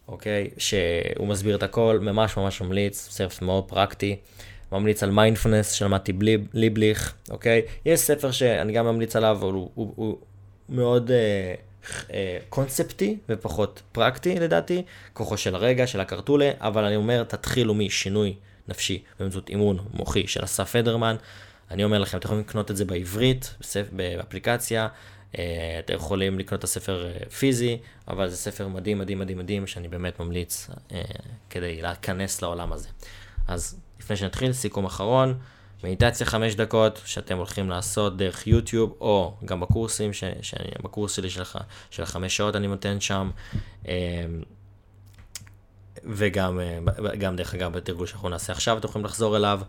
אוקיי? 0.07 0.49
שהוא 0.57 1.27
מסביר 1.27 1.55
את 1.55 1.63
הכל, 1.63 1.99
ממש 2.01 2.37
ממש 2.37 2.61
ממליץ, 2.61 3.07
ספר 3.11 3.45
מאוד 3.45 3.63
פרקטי. 3.63 4.15
ממליץ 4.71 5.03
על 5.03 5.11
מיינדפולנס 5.11 5.71
שלמדתי 5.71 6.13
ליבליך, 6.53 7.13
אוקיי? 7.29 7.61
יש 7.85 7.99
ספר 7.99 8.31
שאני 8.31 8.73
גם 8.73 8.85
ממליץ 8.85 9.15
עליו, 9.15 9.37
אבל 9.41 9.53
הוא, 9.53 9.69
הוא, 9.75 9.93
הוא 9.95 10.17
מאוד 10.69 11.11
אה, 11.11 11.53
אה, 12.13 12.37
קונספטי 12.49 13.17
ופחות 13.29 13.81
פרקטי 13.91 14.39
לדעתי, 14.39 14.83
כוחו 15.13 15.37
של 15.37 15.55
הרגע, 15.55 15.87
של 15.87 15.99
הקרטולה, 15.99 16.51
אבל 16.59 16.83
אני 16.83 16.95
אומר, 16.95 17.23
תתחילו 17.23 17.73
משינוי 17.73 18.35
נפשי 18.67 19.03
באמצעות 19.19 19.49
אימון 19.49 19.79
מוחי 19.93 20.27
של 20.27 20.43
אסף 20.43 20.71
פדרמן. 20.71 21.15
אני 21.71 21.83
אומר 21.83 21.99
לכם, 21.99 22.17
אתם 22.17 22.25
יכולים 22.25 22.43
לקנות 22.47 22.71
את 22.71 22.77
זה 22.77 22.85
בעברית, 22.85 23.55
באפליקציה, 23.91 24.87
אה, 25.37 25.79
אתם 25.79 25.93
יכולים 25.93 26.39
לקנות 26.39 26.59
את 26.59 26.63
הספר 26.63 27.05
אה, 27.05 27.29
פיזי, 27.29 27.77
אבל 28.07 28.29
זה 28.29 28.37
ספר 28.37 28.67
מדהים, 28.67 28.99
מדהים, 28.99 29.19
מדהים, 29.19 29.37
מדהים, 29.37 29.67
שאני 29.67 29.87
באמת 29.87 30.19
ממליץ 30.19 30.69
אה, 30.91 31.01
כדי 31.49 31.81
להיכנס 31.81 32.41
לעולם 32.41 32.73
הזה. 32.73 32.89
אז 33.47 33.79
לפני 33.99 34.15
שנתחיל, 34.15 34.53
סיכום 34.53 34.85
אחרון, 34.85 35.37
מדיטציה 35.83 36.25
חמש 36.27 36.55
דקות 36.55 37.01
שאתם 37.05 37.37
הולכים 37.37 37.69
לעשות 37.69 38.17
דרך 38.17 38.47
יוטיוב, 38.47 38.95
או 39.01 39.33
גם 39.45 39.59
בקורסים, 39.59 40.13
ש, 40.13 40.23
ש, 40.41 40.53
בקורס 40.83 41.15
שלי 41.15 41.29
שלך, 41.29 41.57
של 41.91 42.03
החמש 42.03 42.37
שעות 42.37 42.55
אני 42.55 42.67
נותן 42.67 43.01
שם, 43.01 43.29
וגם 46.03 46.59
גם 47.17 47.35
דרך 47.35 47.53
אגב 47.53 47.73
בתרגול 47.73 48.07
שאנחנו 48.07 48.29
נעשה 48.29 48.53
עכשיו, 48.53 48.77
אתם 48.77 48.87
יכולים 48.87 49.05
לחזור 49.05 49.37
אליו. 49.37 49.61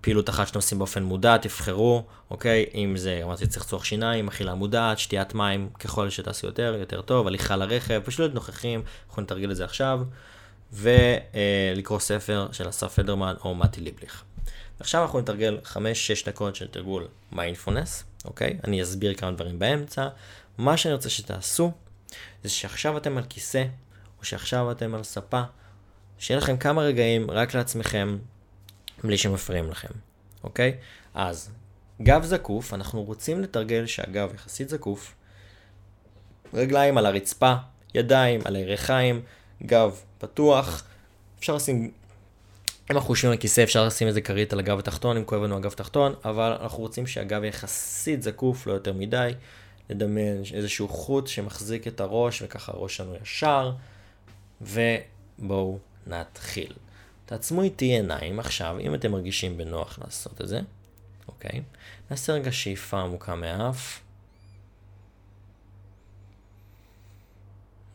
פעילות 0.00 0.30
אחת 0.30 0.46
שאתם 0.46 0.58
עושים 0.58 0.78
באופן 0.78 1.02
מודע, 1.02 1.36
תבחרו, 1.36 2.04
אוקיי? 2.30 2.66
אם 2.74 2.96
זה, 2.96 3.20
אמרתי, 3.22 3.46
צחצוח 3.46 3.84
שיניים, 3.84 4.28
אכילה 4.28 4.54
מודעת, 4.54 4.98
שתיית 4.98 5.34
מים, 5.34 5.68
ככל 5.78 6.10
שתעשו 6.10 6.46
יותר, 6.46 6.76
יותר 6.78 7.02
טוב, 7.02 7.26
הליכה 7.26 7.56
לרכב, 7.56 8.02
פשוט 8.04 8.20
להיות 8.20 8.34
נוכחים, 8.34 8.82
אנחנו 9.08 9.22
נתרגל 9.22 9.50
את 9.50 9.56
זה 9.56 9.64
עכשיו, 9.64 10.00
ולקרוא 10.72 11.98
ספר 11.98 12.48
של 12.52 12.68
אסף 12.68 12.94
פדרמן 12.94 13.34
או 13.44 13.54
מתי 13.54 13.80
ליבליך. 13.80 14.22
עכשיו 14.80 15.02
אנחנו 15.02 15.20
נתרגל 15.20 15.58
5-6 15.64 15.76
דקות 16.26 16.56
של 16.56 16.68
תרגול 16.68 17.08
מיינדפולנס, 17.32 18.04
אוקיי? 18.24 18.58
אני 18.64 18.82
אסביר 18.82 19.14
כמה 19.14 19.30
דברים 19.30 19.58
באמצע. 19.58 20.08
מה 20.58 20.76
שאני 20.76 20.94
רוצה 20.94 21.10
שתעשו, 21.10 21.72
זה 22.42 22.50
שעכשיו 22.50 22.96
אתם 22.96 23.18
על 23.18 23.24
כיסא, 23.28 23.64
או 24.20 24.24
שעכשיו 24.24 24.70
אתם 24.70 24.94
על 24.94 25.02
ספה, 25.02 25.42
שיהיה 26.22 26.38
לכם 26.38 26.56
כמה 26.56 26.82
רגעים 26.82 27.30
רק 27.30 27.54
לעצמכם, 27.54 28.18
בלי 29.04 29.18
שמפריעים 29.18 29.70
לכם, 29.70 29.88
אוקיי? 30.44 30.74
אז, 31.14 31.50
גב 32.02 32.22
זקוף, 32.24 32.74
אנחנו 32.74 33.02
רוצים 33.02 33.40
לתרגל 33.40 33.86
שהגב 33.86 34.34
יחסית 34.34 34.68
זקוף, 34.68 35.14
רגליים 36.54 36.98
על 36.98 37.06
הרצפה, 37.06 37.54
ידיים 37.94 38.40
על 38.44 38.56
הירכיים, 38.56 39.22
גב 39.66 40.00
פתוח, 40.18 40.84
אפשר 41.38 41.54
לשים, 41.54 41.90
אם 42.90 42.96
אנחנו 42.96 43.12
יושבים 43.14 43.32
על 43.32 43.38
כיסא 43.38 43.62
אפשר 43.62 43.86
לשים 43.86 44.08
איזה 44.08 44.20
כרית 44.20 44.52
על 44.52 44.58
הגב 44.58 44.78
התחתון, 44.78 45.16
אם 45.16 45.24
כואב 45.24 45.42
לנו 45.42 45.56
הגב 45.56 45.72
התחתון, 45.72 46.14
אבל 46.24 46.56
אנחנו 46.60 46.78
רוצים 46.78 47.06
שהגב 47.06 47.44
יחסית 47.44 48.22
זקוף, 48.22 48.66
לא 48.66 48.72
יותר 48.72 48.92
מדי, 48.92 49.30
לדמיין 49.90 50.42
איזשהו 50.54 50.88
חוט 50.88 51.26
שמחזיק 51.26 51.88
את 51.88 52.00
הראש, 52.00 52.42
וככה 52.42 52.72
הראש 52.72 52.96
שלנו 52.96 53.14
ישר, 53.22 53.72
ובואו 54.60 55.78
נתחיל. 56.06 56.72
תעצמו 57.26 57.62
איתי 57.62 57.84
עיניים 57.84 58.40
עכשיו, 58.40 58.78
אם 58.80 58.94
אתם 58.94 59.12
מרגישים 59.12 59.56
בנוח 59.58 59.98
לעשות 59.98 60.40
את 60.40 60.48
זה, 60.48 60.60
אוקיי? 61.28 61.62
נעשה 62.10 62.32
רגע 62.32 62.52
שאיפה 62.52 63.00
עמוקה 63.00 63.34
מהאף. 63.34 64.00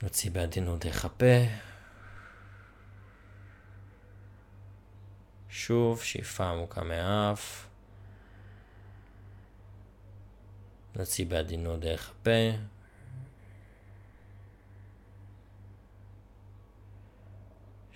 נוציא 0.04 0.32
בעדינות 0.32 0.86
דרך 0.86 1.06
הפה. 1.06 1.46
שוב, 5.50 6.02
שאיפה 6.02 6.50
עמוקה 6.50 6.84
מהאף. 6.84 7.68
נוציא 10.96 11.26
בעדינות 11.26 11.80
דרך 11.80 12.10
הפה. 12.10 12.58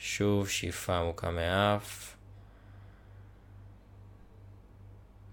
שוב 0.04 0.50
שאיפה 0.50 0.98
עמוקה 0.98 1.32
מהאף. 1.32 2.16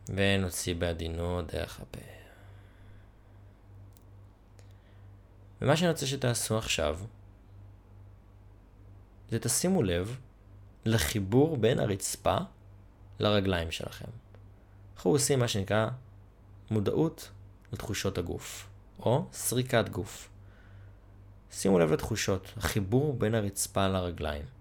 ונוציא 0.09 0.75
בעדינות 0.75 1.47
דרך 1.47 1.81
הפה. 1.81 2.01
ומה 5.63 5.77
שאני 5.77 5.91
רוצה 5.91 6.07
שתעשו 6.07 6.59
עכשיו, 6.59 6.99
זה 9.31 9.39
תשימו 9.39 9.83
לב 9.83 10.19
לחיבור 10.85 11.57
בין 11.57 11.79
הרצפה 11.79 12.37
לרגליים 13.19 13.71
שלכם. 13.71 14.11
אנחנו 14.97 15.11
עושים 15.11 15.39
מה 15.39 15.49
שנקרא 15.49 15.89
מודעות 16.71 17.31
לתחושות 17.73 18.19
הגוף, 18.19 18.69
או 18.99 19.27
סריקת 19.33 19.89
גוף. 19.89 20.29
שימו 21.51 21.79
לב 21.79 21.93
לתחושות, 21.93 22.53
החיבור 22.57 23.15
בין 23.15 23.35
הרצפה 23.35 23.89
לרגליים. 23.89 24.58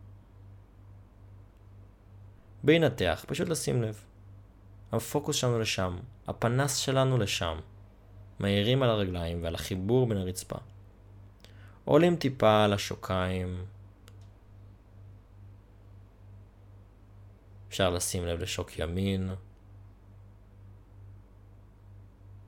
בהינתח, 2.68 3.26
פשוט 3.28 3.50
לשים 3.50 3.82
לב. 3.82 4.04
הפוקוס 4.92 5.36
שלנו 5.36 5.60
לשם, 5.60 5.98
הפנס 6.28 6.76
שלנו 6.78 7.18
לשם. 7.18 7.60
מאירים 8.40 8.84
על 8.84 8.90
הרגליים 8.90 9.44
ועל 9.44 9.56
החיבור 9.56 10.08
בין 10.08 10.18
הרצפה. 10.18 10.56
עולים 11.86 12.16
טיפה 12.16 12.64
על 12.64 12.74
השוקיים. 12.74 13.66
אפשר 17.70 17.90
לשים 17.90 18.26
לב 18.26 18.40
לשוק 18.40 18.80
ימין. 18.80 19.30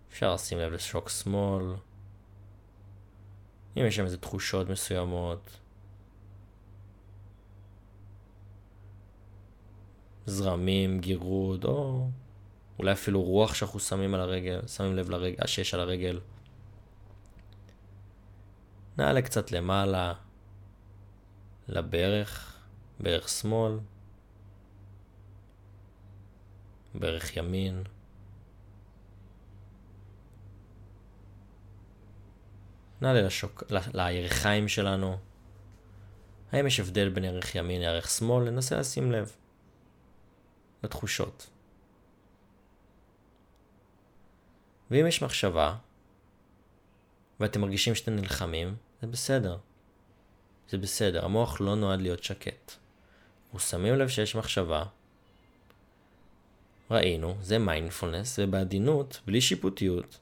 אפשר 0.10 0.34
לשים 0.34 0.58
לב 0.58 0.73
לשוק 0.73 1.10
שמאל. 1.10 1.75
אם 3.77 3.86
יש 3.86 3.95
שם 3.95 4.03
איזה 4.03 4.17
תחושות 4.17 4.69
מסוימות. 4.69 5.60
זרמים, 10.29 10.99
גירוד, 10.99 11.65
או 11.65 12.07
אולי 12.79 12.91
אפילו 12.91 13.21
רוח 13.21 13.53
שאנחנו 13.53 13.79
שמים 13.79 14.13
על 14.13 14.21
הרגל, 14.21 14.67
שמים 14.67 14.95
לב 14.95 15.09
לרגע 15.09 15.47
שיש 15.47 15.73
על 15.73 15.79
הרגל. 15.79 16.19
נעלה 18.97 19.21
קצת 19.21 19.51
למעלה, 19.51 20.13
לברך, 21.67 22.57
ברך 22.99 23.29
שמאל, 23.29 23.79
ברך 26.95 27.37
ימין. 27.37 27.83
נעלה 33.01 33.21
לשוק... 33.21 33.63
לירכיים 33.93 34.67
שלנו. 34.67 35.17
האם 36.51 36.67
יש 36.67 36.79
הבדל 36.79 37.09
בין 37.09 37.25
ערך 37.25 37.55
ימין 37.55 37.81
לערך 37.81 38.09
שמאל? 38.09 38.49
ננסה 38.49 38.79
לשים 38.79 39.11
לב. 39.11 39.35
לתחושות. 40.83 41.49
ואם 44.91 45.07
יש 45.07 45.21
מחשבה, 45.21 45.75
ואתם 47.39 47.61
מרגישים 47.61 47.95
שאתם 47.95 48.15
נלחמים, 48.15 48.75
זה 49.01 49.07
בסדר. 49.07 49.57
זה 50.69 50.77
בסדר, 50.77 51.25
המוח 51.25 51.61
לא 51.61 51.75
נועד 51.75 52.01
להיות 52.01 52.23
שקט. 52.23 52.71
אנחנו 53.45 53.59
שמים 53.59 53.95
לב 53.95 54.07
שיש 54.07 54.35
מחשבה, 54.35 54.83
ראינו, 56.91 57.35
זה 57.41 57.57
מיינדפולנס, 57.59 58.39
ובעדינות, 58.39 59.19
בלי 59.25 59.41
שיפוטיות, 59.41 60.19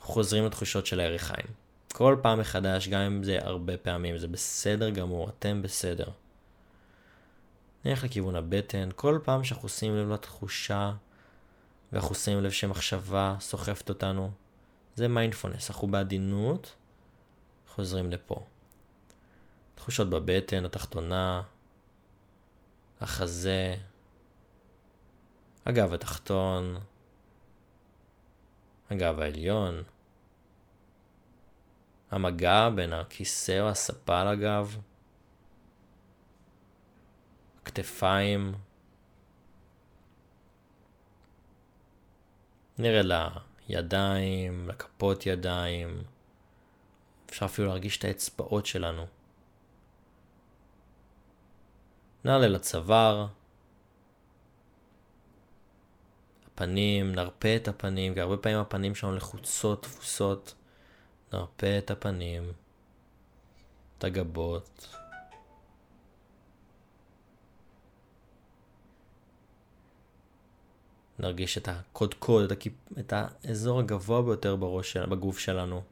חוזרים 0.00 0.46
לתחושות 0.46 0.86
של 0.86 1.00
הירכיים. 1.00 1.46
כל 1.92 2.16
פעם 2.22 2.40
מחדש, 2.40 2.88
גם 2.88 3.00
אם 3.00 3.24
זה 3.24 3.38
הרבה 3.40 3.76
פעמים, 3.76 4.18
זה 4.18 4.28
בסדר 4.28 4.90
גמור, 4.90 5.28
אתם 5.28 5.62
בסדר. 5.62 6.08
נלך 7.88 8.04
לכיוון 8.04 8.36
הבטן, 8.36 8.88
כל 8.96 9.18
פעם 9.24 9.44
שאנחנו 9.44 9.68
שים 9.68 9.96
לב 9.96 10.10
לתחושה, 10.10 10.92
ואנחנו 11.92 12.14
שמים 12.14 12.40
לב 12.40 12.50
שמחשבה 12.50 13.36
סוחפת 13.40 13.88
אותנו, 13.88 14.30
זה 14.94 15.08
מיינדפולנס, 15.08 15.70
אנחנו 15.70 15.88
בעדינות 15.88 16.74
חוזרים 17.68 18.10
לפה. 18.10 18.46
תחושות 19.74 20.10
בבטן, 20.10 20.64
התחתונה, 20.64 21.42
החזה, 23.00 23.74
הגב 25.66 25.92
התחתון, 25.92 26.76
הגב 28.90 29.20
העליון, 29.20 29.82
המגע 32.10 32.70
בין 32.74 32.92
הכיסא 32.92 33.60
או 33.60 33.68
הספה 33.68 34.32
לגב, 34.32 34.76
כתפיים. 37.68 38.54
נרד 42.78 43.04
לידיים, 43.68 44.68
לכפות 44.68 45.26
ידיים. 45.26 46.02
אפשר 47.30 47.46
אפילו 47.46 47.68
להרגיש 47.68 47.98
את 47.98 48.04
האצבעות 48.04 48.66
שלנו. 48.66 49.06
נעלה 52.24 52.48
לצוואר. 52.48 53.26
הפנים, 56.46 57.14
נרפה 57.14 57.56
את 57.56 57.68
הפנים, 57.68 58.14
כי 58.14 58.20
הרבה 58.20 58.36
פעמים 58.36 58.58
הפנים 58.58 58.94
שלנו 58.94 59.16
לחוצות, 59.16 59.82
תפוסות. 59.82 60.54
נרפה 61.32 61.78
את 61.78 61.90
הפנים, 61.90 62.52
את 63.98 64.04
הגבות. 64.04 64.97
נרגיש 71.18 71.58
את 71.58 71.68
הקודקוד, 71.68 72.44
את, 72.44 72.52
הכיפ... 72.52 72.72
את 72.98 73.12
האזור 73.16 73.80
הגבוה 73.80 74.22
ביותר 74.22 74.56
בראש. 74.56 74.96
בגוף 74.96 75.38
שלנו. 75.38 75.82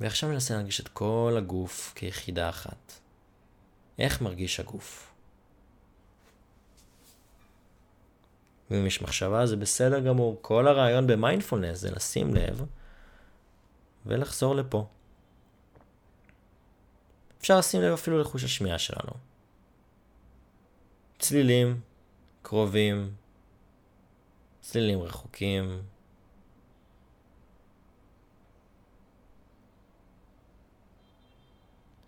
ועכשיו 0.00 0.32
ננסה 0.32 0.54
להרגיש 0.54 0.80
את 0.80 0.88
כל 0.88 1.34
הגוף 1.38 1.92
כיחידה 1.94 2.48
אחת. 2.48 2.92
איך 3.98 4.20
מרגיש 4.20 4.60
הגוף? 4.60 5.12
ואם 8.70 8.86
יש 8.86 9.02
מחשבה 9.02 9.46
זה 9.46 9.56
בסדר 9.56 10.00
גמור. 10.00 10.38
כל 10.42 10.68
הרעיון 10.68 11.06
במיינדפולנס 11.06 11.78
זה 11.78 11.90
לשים 11.90 12.34
לב 12.34 12.64
ולחזור 14.06 14.54
לפה. 14.54 14.86
אפשר 17.42 17.58
לשים 17.58 17.82
לב 17.82 17.92
אפילו 17.92 18.20
לחוש 18.20 18.44
השמיעה 18.44 18.78
שלנו. 18.78 19.12
צלילים 21.18 21.80
קרובים, 22.42 23.14
צלילים 24.60 25.02
רחוקים. 25.02 25.82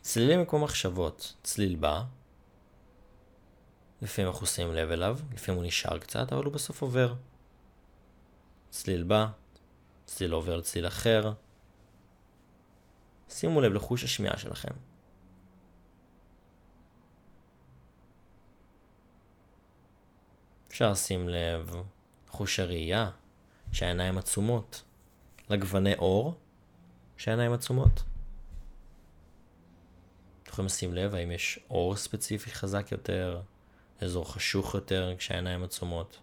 צלילים 0.00 0.46
כמו 0.46 0.58
מחשבות, 0.58 1.34
צליל 1.42 1.76
בא, 1.76 2.02
לפעמים 4.02 4.30
אנחנו 4.30 4.46
שמים 4.46 4.74
לב 4.74 4.90
אליו, 4.90 5.18
לפעמים 5.32 5.60
הוא 5.60 5.66
נשאר 5.66 5.98
קצת, 5.98 6.32
אבל 6.32 6.44
הוא 6.44 6.52
בסוף 6.52 6.82
עובר. 6.82 7.14
צליל 8.70 9.02
בא, 9.02 9.26
צליל 10.06 10.32
עובר 10.32 10.56
לצליל 10.56 10.86
אחר. 10.86 11.32
שימו 13.28 13.60
לב 13.60 13.72
לחוש 13.72 14.04
השמיעה 14.04 14.38
שלכם. 14.38 14.93
אפשר 20.74 20.90
לשים 20.90 21.28
לב 21.28 21.74
חוש 22.28 22.60
הראייה, 22.60 23.10
שהעיניים 23.72 24.18
עצומות, 24.18 24.82
לגווני 25.50 25.94
אור, 25.94 26.34
שהעיניים 27.16 27.52
עצומות. 27.52 28.02
אתם 30.42 30.50
יכולים 30.50 30.66
לשים 30.66 30.94
לב 30.94 31.14
האם 31.14 31.30
יש 31.30 31.58
אור 31.70 31.96
ספציפי 31.96 32.50
חזק 32.50 32.92
יותר, 32.92 33.40
אזור 34.00 34.32
חשוך 34.32 34.74
יותר 34.74 35.14
כשהעיניים 35.18 35.64
עצומות. 35.64 36.20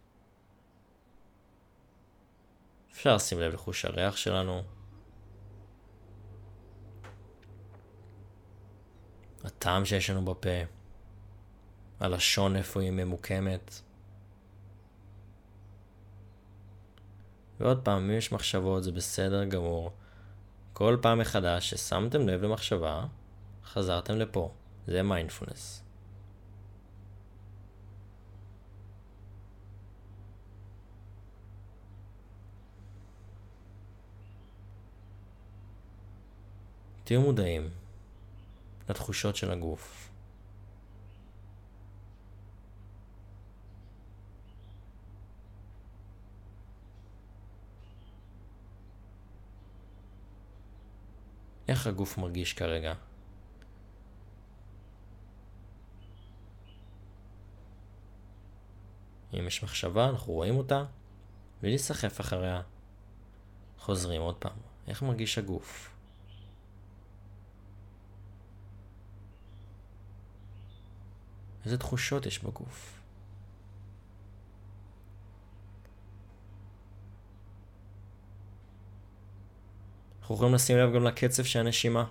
אפשר 2.92 3.16
לשים 3.16 3.40
לב 3.40 3.54
לחוש 3.54 3.86
הריח 3.86 4.16
שלנו. 4.16 4.64
הטעם 9.44 9.86
שיש 9.86 10.10
לנו 10.10 10.26
בפה. 10.26 10.64
הלשון 12.00 12.56
איפה 12.56 12.82
היא 12.82 12.92
ממוקמת. 12.92 13.82
ועוד 17.62 17.82
פעם, 17.84 18.04
אם 18.04 18.17
יש 18.17 18.32
מחשבות 18.32 18.84
זה 18.84 18.91
בסדר 18.91 19.45
גמור. 19.45 19.91
כל 20.74 20.97
פעם 21.02 21.19
מחדש 21.19 21.69
ששמתם 21.69 22.28
לב 22.28 22.41
למחשבה, 22.43 23.06
חזרתם 23.65 24.15
לפה. 24.17 24.52
זה 24.88 25.04
מיינדפולנס. 25.04 25.84
תהיו 37.04 37.21
מודעים 37.21 37.69
לתחושות 38.89 39.36
של 39.36 39.52
הגוף. 39.52 40.10
איך 51.72 51.88
הגוף 51.88 52.18
מרגיש 52.18 52.54
כרגע? 52.54 52.94
אם 59.34 59.48
יש 59.48 59.64
מחשבה, 59.64 60.10
אנחנו 60.10 60.34
רואים 60.34 60.56
אותה, 60.56 60.84
ולהיסחף 61.64 62.22
אחריה. 62.22 62.62
חוזרים 63.78 64.22
עוד 64.22 64.36
פעם. 64.36 64.58
איך 64.88 65.04
מרגיש 65.04 65.38
הגוף? 65.38 65.96
איזה 71.66 71.78
תחושות 71.78 72.26
יש 72.26 72.40
בגוף? 72.40 73.01
אנחנו 80.32 80.39
יכולים 80.39 80.56
לשים 80.56 80.78
לב 80.78 80.96
גם 80.96 81.04
לקצב 81.04 81.44
של 81.44 81.60
הנשימה. 81.60 82.06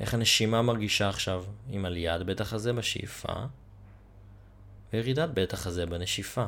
איך 0.00 0.14
הנשימה 0.14 0.62
מרגישה 0.62 1.08
עכשיו 1.08 1.44
עם 1.68 1.84
עליית 1.84 2.22
בית 2.22 2.40
החזה 2.40 2.72
בשאיפה 2.72 3.32
וירידת 4.92 5.28
בית 5.28 5.52
החזה 5.52 5.86
בנשיפה. 5.86 6.44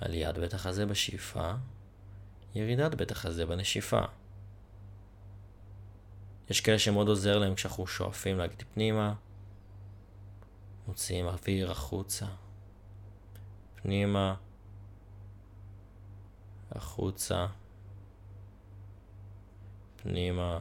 עליית 0.00 0.38
בית 0.38 0.54
החזה 0.54 0.86
בשאיפה, 0.86 1.52
ירידת 2.54 2.94
בית 2.94 3.10
החזה 3.10 3.46
בנשיפה. 3.46 4.00
יש 6.50 6.60
כאלה 6.60 6.78
שמאוד 6.78 7.08
עוזר 7.08 7.38
להם 7.38 7.54
כשאנחנו 7.54 7.86
שואפים 7.86 8.38
להגדיל 8.38 8.66
פנימה, 8.74 9.14
מוציאים 10.86 11.26
אוויר 11.26 11.70
החוצה, 11.70 12.26
פנימה, 13.84 14.34
החוצה, 16.72 17.46
פנימה, 19.96 20.58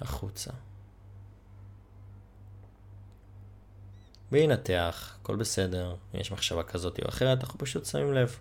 החוצה. 0.00 0.50
וינתח, 4.32 5.16
הכל 5.20 5.36
בסדר, 5.36 5.96
אם 6.14 6.20
יש 6.20 6.32
מחשבה 6.32 6.62
כזאת 6.62 7.00
או 7.02 7.08
אחרת, 7.08 7.40
אנחנו 7.40 7.58
פשוט 7.58 7.84
שמים 7.84 8.12
לב. 8.12 8.38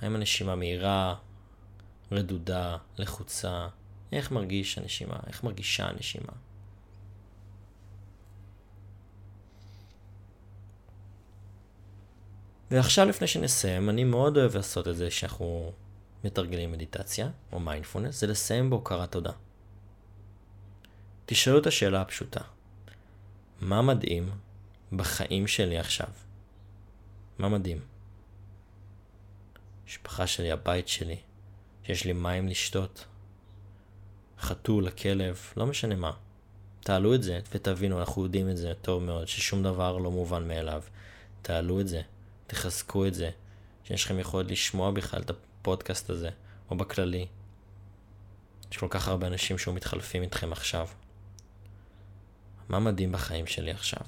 האם 0.00 0.14
הנשימה 0.14 0.56
מהירה, 0.56 1.14
רדודה, 2.12 2.76
לחוצה, 2.98 3.68
איך 4.12 4.32
מרגיש 4.32 4.78
הנשימה, 4.78 5.16
איך 5.26 5.44
מרגישה 5.44 5.88
הנשימה. 5.88 6.32
ועכשיו 12.74 13.08
לפני 13.08 13.26
שנסיים, 13.26 13.90
אני 13.90 14.04
מאוד 14.04 14.36
אוהב 14.36 14.56
לעשות 14.56 14.88
את 14.88 14.96
זה 14.96 15.10
שאנחנו 15.10 15.72
מתרגלים 16.24 16.72
מדיטציה, 16.72 17.28
או 17.52 17.60
מיינדפולנס, 17.60 18.20
זה 18.20 18.26
לסיים 18.26 18.70
בהוקרת 18.70 19.12
תודה. 19.12 19.32
תשאלו 21.26 21.58
את 21.58 21.66
השאלה 21.66 22.00
הפשוטה, 22.00 22.40
מה 23.60 23.82
מדהים 23.82 24.30
בחיים 24.92 25.46
שלי 25.46 25.78
עכשיו? 25.78 26.06
מה 27.38 27.48
מדהים? 27.48 27.80
המשפחה 29.84 30.26
שלי, 30.26 30.52
הבית 30.52 30.88
שלי, 30.88 31.16
שיש 31.82 32.04
לי 32.04 32.12
מים 32.12 32.48
לשתות, 32.48 33.04
חתול, 34.40 34.88
הכלב, 34.88 35.40
לא 35.56 35.66
משנה 35.66 35.96
מה. 35.96 36.12
תעלו 36.80 37.14
את 37.14 37.22
זה 37.22 37.40
ותבינו, 37.52 38.00
אנחנו 38.00 38.24
יודעים 38.24 38.50
את 38.50 38.56
זה 38.56 38.72
טוב 38.82 39.02
מאוד, 39.02 39.28
ששום 39.28 39.62
דבר 39.62 39.98
לא 39.98 40.10
מובן 40.10 40.48
מאליו. 40.48 40.82
תעלו 41.42 41.80
את 41.80 41.88
זה, 41.88 42.02
תחזקו 42.46 43.06
את 43.06 43.14
זה, 43.14 43.30
שיש 43.84 44.04
לכם 44.04 44.18
יכולת 44.18 44.50
לשמוע 44.50 44.90
בכלל 44.90 45.20
את 45.20 45.30
הפודקאסט 45.30 46.10
הזה, 46.10 46.30
או 46.70 46.76
בכללי. 46.76 47.26
יש 48.70 48.76
כל 48.76 48.88
כך 48.90 49.08
הרבה 49.08 49.26
אנשים 49.26 49.58
שהוא 49.58 49.74
מתחלפים 49.74 50.22
איתכם 50.22 50.52
עכשיו. 50.52 50.88
מה 52.68 52.78
מדהים 52.78 53.12
בחיים 53.12 53.46
שלי 53.46 53.70
עכשיו? 53.70 54.06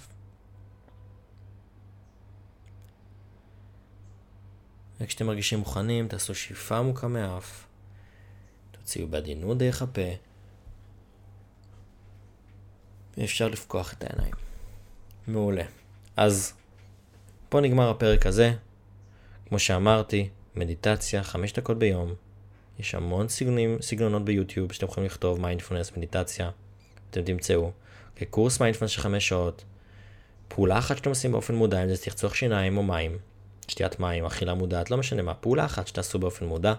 וכשאתם 5.01 5.27
מרגישים 5.27 5.59
מוכנים, 5.59 6.09
תעשו 6.09 6.35
שאיפה 6.35 6.79
עמוקה 6.79 7.09
מהאף, 7.09 7.67
תוציאו 8.71 9.09
בעדינות 9.09 9.59
דרך 9.59 9.83
הפה, 9.83 10.11
ואפשר 13.17 13.49
לפקוח 13.49 13.93
את 13.93 14.05
העיניים. 14.05 14.35
מעולה. 15.27 15.65
אז 16.17 16.53
פה 17.49 17.61
נגמר 17.61 17.91
הפרק 17.91 18.27
הזה. 18.27 18.53
כמו 19.49 19.59
שאמרתי, 19.59 20.29
מדיטציה, 20.55 21.23
חמש 21.23 21.53
דקות 21.53 21.79
ביום. 21.79 22.15
יש 22.79 22.95
המון 22.95 23.29
סגנונים, 23.29 23.79
סגנונות 23.81 24.25
ביוטיוב 24.25 24.73
שאתם 24.73 24.87
יכולים 24.87 25.07
לכתוב 25.07 25.41
מיינדפולנס, 25.41 25.97
מדיטציה. 25.97 26.51
אתם 27.11 27.23
תמצאו. 27.23 27.71
קורס 28.31 28.61
מיינדפולנס 28.61 28.91
של 28.91 29.01
חמש 29.01 29.29
שעות. 29.29 29.65
פעולה 30.49 30.79
אחת 30.79 30.97
שאתם 30.97 31.11
עושים 31.11 31.33
באופן 31.33 31.55
מודע, 31.55 31.85
אם 31.85 31.89
זה 31.89 31.97
תחצוח 31.97 32.35
שיניים 32.35 32.77
או 32.77 32.83
מים, 32.83 33.19
שתיית 33.69 34.01
מים, 34.01 34.25
אכילה 34.25 34.55
מודעת, 34.55 34.91
לא 34.91 34.97
משנה 34.97 35.23
מה, 35.23 35.35
פעולה 35.35 35.65
אחת 35.65 35.87
שתעשו 35.87 36.19
באופן 36.19 36.47
מודע. 36.47 36.75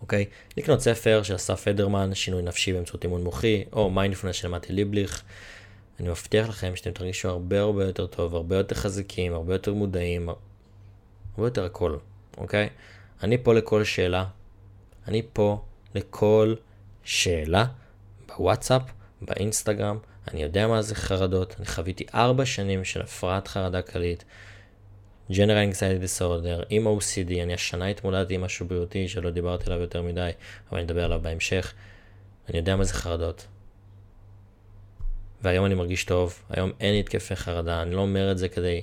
אוקיי? 0.00 0.24
לקנות 0.56 0.80
ספר 0.80 1.22
של 1.22 1.34
אסף 1.34 1.64
פדרמן, 1.64 2.14
שינוי 2.14 2.42
נפשי 2.42 2.72
באמצעות 2.72 3.04
אימון 3.04 3.24
מוחי, 3.24 3.64
או 3.72 3.90
מיינדפולנס 3.90 4.36
של 4.36 4.48
מתי 4.48 4.72
ליבליך. 4.72 5.22
אני 6.02 6.10
מבטיח 6.10 6.48
לכם 6.48 6.76
שאתם 6.76 6.90
תרגישו 6.90 7.28
הרבה 7.28 7.60
הרבה 7.60 7.84
יותר 7.84 8.06
טוב, 8.06 8.34
הרבה 8.34 8.56
יותר 8.56 8.74
חזקים, 8.74 9.34
הרבה 9.34 9.54
יותר 9.54 9.74
מודעים, 9.74 10.28
הרבה 10.28 11.46
יותר 11.46 11.64
הכל, 11.64 11.96
אוקיי? 12.38 12.68
אני 13.22 13.38
פה 13.38 13.54
לכל 13.54 13.84
שאלה, 13.84 14.24
אני 15.08 15.22
פה 15.32 15.62
לכל 15.94 16.54
שאלה 17.04 17.64
בוואטסאפ, 18.28 18.82
באינסטגרם, 19.22 19.98
אני 20.28 20.42
יודע 20.42 20.66
מה 20.66 20.82
זה 20.82 20.94
חרדות, 20.94 21.54
אני 21.58 21.66
חוויתי 21.66 22.04
ארבע 22.14 22.46
שנים 22.46 22.84
של 22.84 23.02
הפרעת 23.02 23.48
חרדה 23.48 23.82
כללית, 23.82 24.24
General 25.30 25.72
Anxiety 25.72 26.04
Disorder, 26.04 26.64
עם 26.68 26.86
OCD, 26.86 27.42
אני 27.42 27.54
השנה 27.54 27.86
התמודדתי 27.86 28.34
עם 28.34 28.40
משהו 28.40 28.66
בריאותי 28.66 29.08
שלא 29.08 29.30
דיברתי 29.30 29.64
עליו 29.66 29.80
יותר 29.80 30.02
מדי, 30.02 30.30
אבל 30.70 30.78
אני 30.78 30.86
אדבר 30.86 31.04
עליו 31.04 31.20
בהמשך. 31.22 31.72
אני 32.48 32.58
יודע 32.58 32.76
מה 32.76 32.84
זה 32.84 32.94
חרדות. 32.94 33.46
והיום 35.42 35.66
אני 35.66 35.74
מרגיש 35.74 36.04
טוב, 36.04 36.42
היום 36.50 36.70
אין 36.80 37.00
התקפי 37.00 37.36
חרדה, 37.36 37.82
אני 37.82 37.94
לא 37.94 38.00
אומר 38.00 38.32
את 38.32 38.38
זה 38.38 38.48
כדי 38.48 38.80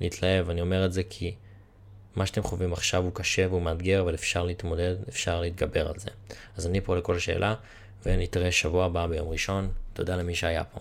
להתלהב, 0.00 0.50
אני 0.50 0.60
אומר 0.60 0.84
את 0.84 0.92
זה 0.92 1.02
כי 1.10 1.34
מה 2.16 2.26
שאתם 2.26 2.42
חווים 2.42 2.72
עכשיו 2.72 3.02
הוא 3.02 3.10
קשה 3.14 3.46
והוא 3.48 3.62
מאתגר, 3.62 4.00
אבל 4.00 4.14
אפשר 4.14 4.44
להתמודד, 4.44 4.94
אפשר 5.08 5.40
להתגבר 5.40 5.88
על 5.88 5.98
זה. 5.98 6.10
אז 6.56 6.66
אני 6.66 6.80
פה 6.80 6.96
לכל 6.96 7.18
שאלה, 7.18 7.54
ונתראה 8.06 8.52
שבוע 8.52 8.84
הבא 8.84 9.06
ביום 9.06 9.28
ראשון. 9.28 9.70
תודה 9.92 10.16
למי 10.16 10.34
שהיה 10.34 10.64
פה. 10.64 10.80